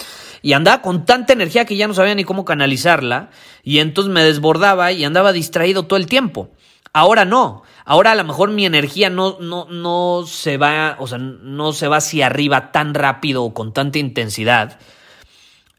y 0.41 0.53
andaba 0.53 0.81
con 0.81 1.05
tanta 1.05 1.33
energía 1.33 1.65
que 1.65 1.75
ya 1.75 1.87
no 1.87 1.93
sabía 1.93 2.15
ni 2.15 2.23
cómo 2.23 2.45
canalizarla 2.45 3.29
y 3.61 3.77
entonces 3.77 4.11
me 4.11 4.23
desbordaba 4.23 4.91
y 4.91 5.03
andaba 5.05 5.33
distraído 5.33 5.83
todo 5.83 5.97
el 5.97 6.07
tiempo. 6.07 6.49
Ahora 6.97 7.25
no, 7.25 7.63
ahora 7.83 8.13
a 8.13 8.15
lo 8.15 8.23
mejor 8.23 8.51
mi 8.51 8.65
energía 8.65 9.09
no, 9.09 9.37
no, 9.41 9.65
no 9.65 10.23
se 10.25 10.55
va, 10.55 10.95
o 10.97 11.07
sea, 11.07 11.17
no 11.17 11.73
se 11.73 11.89
va 11.89 11.97
hacia 11.97 12.27
arriba 12.27 12.71
tan 12.71 12.93
rápido 12.93 13.43
o 13.43 13.53
con 13.53 13.73
tanta 13.73 13.99
intensidad 13.99 14.79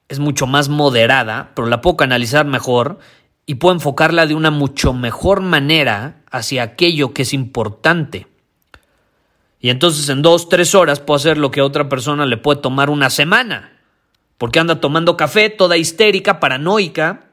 es 0.09 0.19
mucho 0.19 0.47
más 0.47 0.69
moderada, 0.69 1.53
pero 1.55 1.69
la 1.69 1.81
puedo 1.81 1.97
canalizar 1.97 2.45
mejor 2.45 2.99
y 3.47 3.55
puedo 3.55 3.75
enfocarla 3.75 4.27
de 4.27 4.35
una 4.35 4.51
mucho 4.51 4.93
mejor 4.93 5.41
manera 5.41 6.23
hacia 6.31 6.63
aquello 6.63 7.13
que 7.13 7.23
es 7.23 7.33
importante. 7.33 8.27
Y 9.59 9.71
entonces 9.71 10.09
en 10.09 10.21
dos, 10.21 10.49
tres 10.51 10.75
horas 10.75 11.01
puedo 11.01 11.17
hacer 11.17 11.39
lo 11.39 11.51
que 11.51 11.61
a 11.61 11.65
otra 11.65 11.89
persona 11.89 12.27
le 12.27 12.37
puede 12.37 12.61
tomar 12.61 12.91
una 12.91 13.11
semana. 13.11 13.73
Porque 14.39 14.59
anda 14.59 14.81
tomando 14.81 15.17
café, 15.17 15.49
toda 15.49 15.79
histérica, 15.79 16.41
paranoica, 16.41 17.31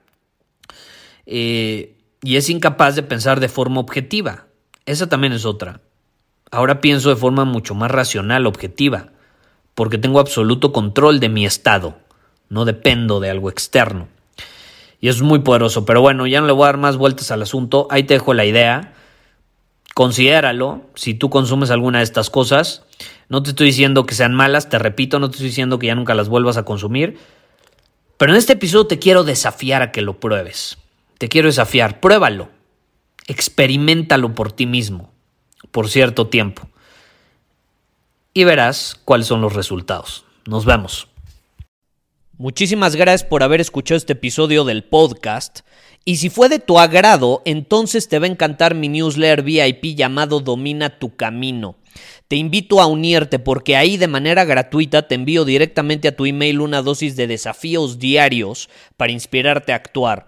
eh, 1.25 1.97
y 2.23 2.37
es 2.37 2.49
incapaz 2.49 2.95
de 2.95 3.03
pensar 3.03 3.39
de 3.39 3.49
forma 3.49 3.79
objetiva. 3.79 4.47
Esa 4.87 5.07
también 5.07 5.33
es 5.33 5.45
otra. 5.45 5.81
Ahora 6.49 6.81
pienso 6.81 7.09
de 7.09 7.15
forma 7.15 7.45
mucho 7.45 7.75
más 7.75 7.91
racional, 7.91 8.47
objetiva, 8.47 9.09
porque 9.75 9.97
tengo 9.97 10.19
absoluto 10.19 10.71
control 10.71 11.19
de 11.19 11.29
mi 11.29 11.45
estado 11.45 11.97
no 12.53 12.65
dependo 12.65 13.19
de 13.19 13.31
algo 13.31 13.49
externo. 13.49 14.07
Y 15.01 15.09
es 15.09 15.21
muy 15.21 15.39
poderoso, 15.39 15.85
pero 15.85 16.01
bueno, 16.01 16.27
ya 16.27 16.39
no 16.39 16.47
le 16.47 16.53
voy 16.53 16.63
a 16.63 16.67
dar 16.67 16.77
más 16.77 16.97
vueltas 16.97 17.31
al 17.31 17.41
asunto, 17.41 17.87
ahí 17.89 18.03
te 18.03 18.13
dejo 18.13 18.33
la 18.33 18.45
idea, 18.45 18.93
considéralo, 19.95 20.83
si 20.93 21.15
tú 21.15 21.29
consumes 21.29 21.71
alguna 21.71 21.97
de 21.97 22.05
estas 22.05 22.29
cosas, 22.29 22.83
no 23.27 23.41
te 23.41 23.49
estoy 23.49 23.67
diciendo 23.67 24.05
que 24.05 24.15
sean 24.15 24.33
malas, 24.33 24.69
te 24.69 24.79
repito, 24.79 25.19
no 25.19 25.29
te 25.29 25.35
estoy 25.37 25.47
diciendo 25.47 25.79
que 25.79 25.87
ya 25.87 25.95
nunca 25.95 26.13
las 26.13 26.29
vuelvas 26.29 26.55
a 26.55 26.63
consumir, 26.63 27.17
pero 28.17 28.31
en 28.31 28.37
este 28.37 28.53
episodio 28.53 28.85
te 28.85 28.99
quiero 28.99 29.23
desafiar 29.23 29.81
a 29.81 29.91
que 29.91 30.01
lo 30.01 30.19
pruebes, 30.19 30.77
te 31.17 31.29
quiero 31.29 31.47
desafiar, 31.47 31.99
pruébalo, 31.99 32.49
experimentalo 33.27 34.35
por 34.35 34.51
ti 34.51 34.65
mismo, 34.65 35.11
por 35.71 35.89
cierto 35.89 36.27
tiempo, 36.27 36.67
y 38.33 38.43
verás 38.43 38.99
cuáles 39.05 39.27
son 39.27 39.41
los 39.41 39.53
resultados. 39.53 40.25
Nos 40.45 40.65
vemos. 40.65 41.07
Muchísimas 42.37 42.95
gracias 42.95 43.23
por 43.23 43.43
haber 43.43 43.61
escuchado 43.61 43.95
este 43.95 44.13
episodio 44.13 44.65
del 44.65 44.83
podcast. 44.83 45.59
Y 46.03 46.17
si 46.17 46.29
fue 46.29 46.49
de 46.49 46.59
tu 46.59 46.79
agrado, 46.79 47.41
entonces 47.45 48.09
te 48.09 48.19
va 48.19 48.25
a 48.25 48.29
encantar 48.29 48.75
mi 48.75 48.89
newsletter 48.89 49.43
VIP 49.43 49.95
llamado 49.95 50.39
Domina 50.39 50.97
tu 50.97 51.15
Camino. 51.15 51.77
Te 52.27 52.35
invito 52.35 52.81
a 52.81 52.87
unirte 52.87 53.37
porque 53.37 53.77
ahí 53.77 53.97
de 53.97 54.07
manera 54.07 54.45
gratuita 54.45 55.07
te 55.07 55.15
envío 55.15 55.45
directamente 55.45 56.07
a 56.07 56.15
tu 56.15 56.25
email 56.25 56.59
una 56.59 56.81
dosis 56.81 57.15
de 57.15 57.27
desafíos 57.27 57.99
diarios 57.99 58.67
para 58.97 59.11
inspirarte 59.11 59.71
a 59.71 59.75
actuar. 59.75 60.27